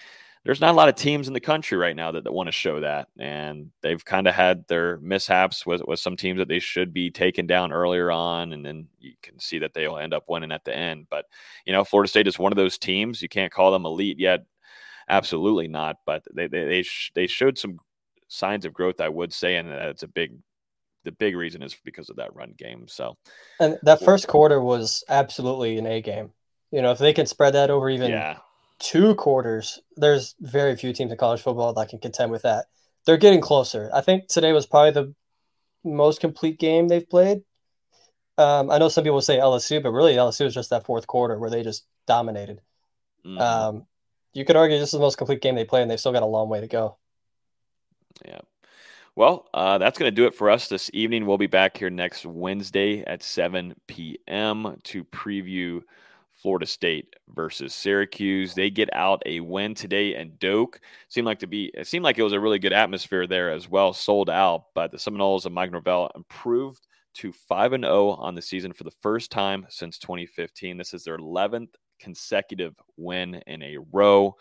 there's 0.45 0.61
not 0.61 0.71
a 0.71 0.77
lot 0.77 0.89
of 0.89 0.95
teams 0.95 1.27
in 1.27 1.35
the 1.35 1.41
country 1.41 1.77
right 1.77 1.97
now 1.97 2.13
that, 2.13 2.23
that 2.23 2.33
want 2.33 2.47
to 2.47 2.53
show 2.53 2.79
that. 2.79 3.09
And 3.19 3.73
they've 3.83 4.05
kind 4.05 4.29
of 4.29 4.35
had 4.35 4.65
their 4.69 4.99
mishaps 4.99 5.67
with, 5.67 5.83
with 5.87 5.99
some 5.99 6.17
teams 6.17 6.39
that 6.39 6.47
they 6.47 6.61
should 6.61 6.93
be 6.93 7.11
taken 7.11 7.49
down 7.49 7.73
earlier 7.73 8.13
on. 8.13 8.53
And 8.53 8.65
then 8.65 8.87
you 9.01 9.15
can 9.23 9.41
see 9.41 9.59
that 9.59 9.75
they'll 9.75 9.99
end 9.99 10.15
up 10.15 10.25
winning 10.29 10.53
at 10.53 10.65
the 10.65 10.77
end. 10.77 11.09
But, 11.11 11.25
you 11.65 11.73
know, 11.73 11.83
Florida 11.83 12.09
State 12.09 12.29
is 12.29 12.39
one 12.39 12.53
of 12.53 12.57
those 12.57 12.79
teams. 12.79 13.21
You 13.21 13.29
can't 13.29 13.53
call 13.53 13.73
them 13.73 13.87
elite 13.87 14.21
yet. 14.21 14.45
Absolutely 15.09 15.67
not. 15.67 15.97
But 16.07 16.23
they, 16.33 16.47
they, 16.47 16.65
they, 16.65 16.83
sh- 16.83 17.11
they 17.17 17.27
showed 17.27 17.59
some 17.59 17.79
signs 18.29 18.65
of 18.65 18.73
growth, 18.73 19.01
I 19.01 19.09
would 19.09 19.33
say. 19.33 19.57
And 19.57 19.69
it's 19.69 20.05
a 20.05 20.09
big 20.09 20.39
the 21.07 21.12
big 21.12 21.37
reason 21.37 21.62
is 21.62 21.75
because 21.85 22.11
of 22.11 22.16
that 22.16 22.35
run 22.35 22.53
game. 22.59 22.87
So, 22.88 23.16
and 23.61 23.79
that 23.85 24.03
first 24.03 24.27
quarter 24.27 24.61
was 24.61 25.05
absolutely 25.09 25.79
an 25.79 25.87
A 25.87 26.03
game. 26.03 26.33
You 26.73 26.83
know, 26.83 26.90
if 26.90 26.99
they 26.99 27.12
can 27.12 27.27
spread 27.27 27.55
that 27.55 27.71
over 27.71 27.88
even 27.88 28.11
yeah. 28.11 28.38
two 28.81 29.14
quarters, 29.14 29.81
there's 29.97 30.35
very 30.40 30.77
few 30.77 30.92
teams 30.92 31.12
in 31.12 31.16
college 31.16 31.40
football 31.40 31.73
that 31.73 31.88
can 31.88 32.01
contend 32.01 32.33
with 32.33 32.42
that. 32.42 32.66
They're 33.07 33.16
getting 33.16 33.40
closer. 33.40 33.88
I 33.95 34.01
think 34.01 34.27
today 34.27 34.53
was 34.53 34.66
probably 34.66 34.90
the 34.90 35.14
most 35.85 36.21
complete 36.21 36.59
game 36.59 36.88
they've 36.88 37.09
played. 37.09 37.42
Um, 38.37 38.71
I 38.71 38.79
know 38.79 38.88
some 38.88 39.05
people 39.05 39.21
say 39.21 39.38
LSU, 39.38 39.81
but 39.83 39.92
really 39.92 40.14
LSU 40.14 40.45
was 40.45 40.55
just 40.55 40.71
that 40.71 40.85
fourth 40.85 41.07
quarter 41.07 41.38
where 41.38 41.51
they 41.51 41.62
just 41.62 41.87
dominated. 42.07 42.61
Mm-hmm. 43.25 43.40
Um, 43.40 43.87
you 44.35 44.45
could 44.45 44.57
argue 44.57 44.77
this 44.77 44.88
is 44.88 44.92
the 44.92 44.99
most 44.99 45.19
complete 45.19 45.40
game 45.40 45.55
they 45.55 45.64
played, 45.64 45.83
and 45.83 45.90
they've 45.90 46.01
still 46.01 46.12
got 46.12 46.25
a 46.25 46.27
long 46.27 46.49
way 46.49 46.61
to 46.61 46.66
go. 46.66 46.99
Yeah. 48.27 48.40
Well, 49.16 49.48
uh, 49.55 49.79
that's 49.79 49.98
going 49.98 50.11
to 50.11 50.14
do 50.14 50.26
it 50.26 50.35
for 50.35 50.50
us 50.50 50.68
this 50.68 50.90
evening. 50.92 51.24
We'll 51.24 51.38
be 51.38 51.46
back 51.46 51.76
here 51.79 51.88
next 51.88 52.26
Wednesday 52.26 53.02
at 53.05 53.22
7 53.22 53.74
p.m. 53.87 54.76
to 54.85 55.05
preview 55.05 55.81
Florida 56.35 56.66
State 56.66 57.16
versus 57.35 57.74
Syracuse. 57.74 58.52
They 58.55 58.68
get 58.68 58.90
out 58.92 59.22
a 59.24 59.40
win 59.40 59.74
today, 59.74 60.16
and 60.16 60.38
Doak 60.38 60.81
seemed 61.09 61.24
like 61.26 61.38
to 61.38 61.46
be. 61.46 61.70
It 61.72 61.87
seemed 61.87 62.05
like 62.05 62.18
it 62.18 62.22
was 62.24 62.35
a 62.35 62.40
really 62.40 62.59
good 62.59 62.74
atmosphere 62.74 63.26
there 63.26 63.50
as 63.50 63.70
well, 63.70 63.94
sold 63.94 64.29
out. 64.29 64.64
But 64.74 64.92
the 64.92 64.98
Seminoles 64.98 65.46
of 65.46 65.52
Mike 65.52 65.72
Norvell 65.72 66.11
improved 66.14 66.87
to 67.14 67.33
five 67.33 67.72
and 67.72 67.85
zero 67.85 67.94
oh 67.94 68.11
on 68.11 68.35
the 68.35 68.42
season 68.42 68.74
for 68.74 68.85
the 68.85 68.90
first 69.00 69.31
time 69.31 69.64
since 69.70 69.98
2015. 69.98 70.76
This 70.76 70.92
is 70.92 71.05
their 71.05 71.16
11th 71.16 71.70
consecutive 71.98 72.74
win 72.98 73.37
in 73.46 73.62
a 73.62 73.79
row. 73.92 74.37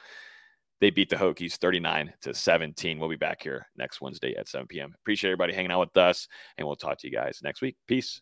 They 0.81 0.89
beat 0.89 1.09
the 1.09 1.15
Hokies 1.15 1.55
39 1.55 2.13
to 2.21 2.33
17. 2.33 2.99
We'll 2.99 3.09
be 3.09 3.15
back 3.15 3.41
here 3.41 3.67
next 3.77 4.01
Wednesday 4.01 4.35
at 4.35 4.47
7 4.47 4.67
p.m. 4.67 4.93
Appreciate 5.01 5.31
everybody 5.31 5.53
hanging 5.53 5.71
out 5.71 5.79
with 5.79 5.97
us, 5.97 6.27
and 6.57 6.67
we'll 6.67 6.75
talk 6.75 6.99
to 6.99 7.07
you 7.07 7.13
guys 7.13 7.39
next 7.43 7.61
week. 7.61 7.77
Peace. 7.87 8.21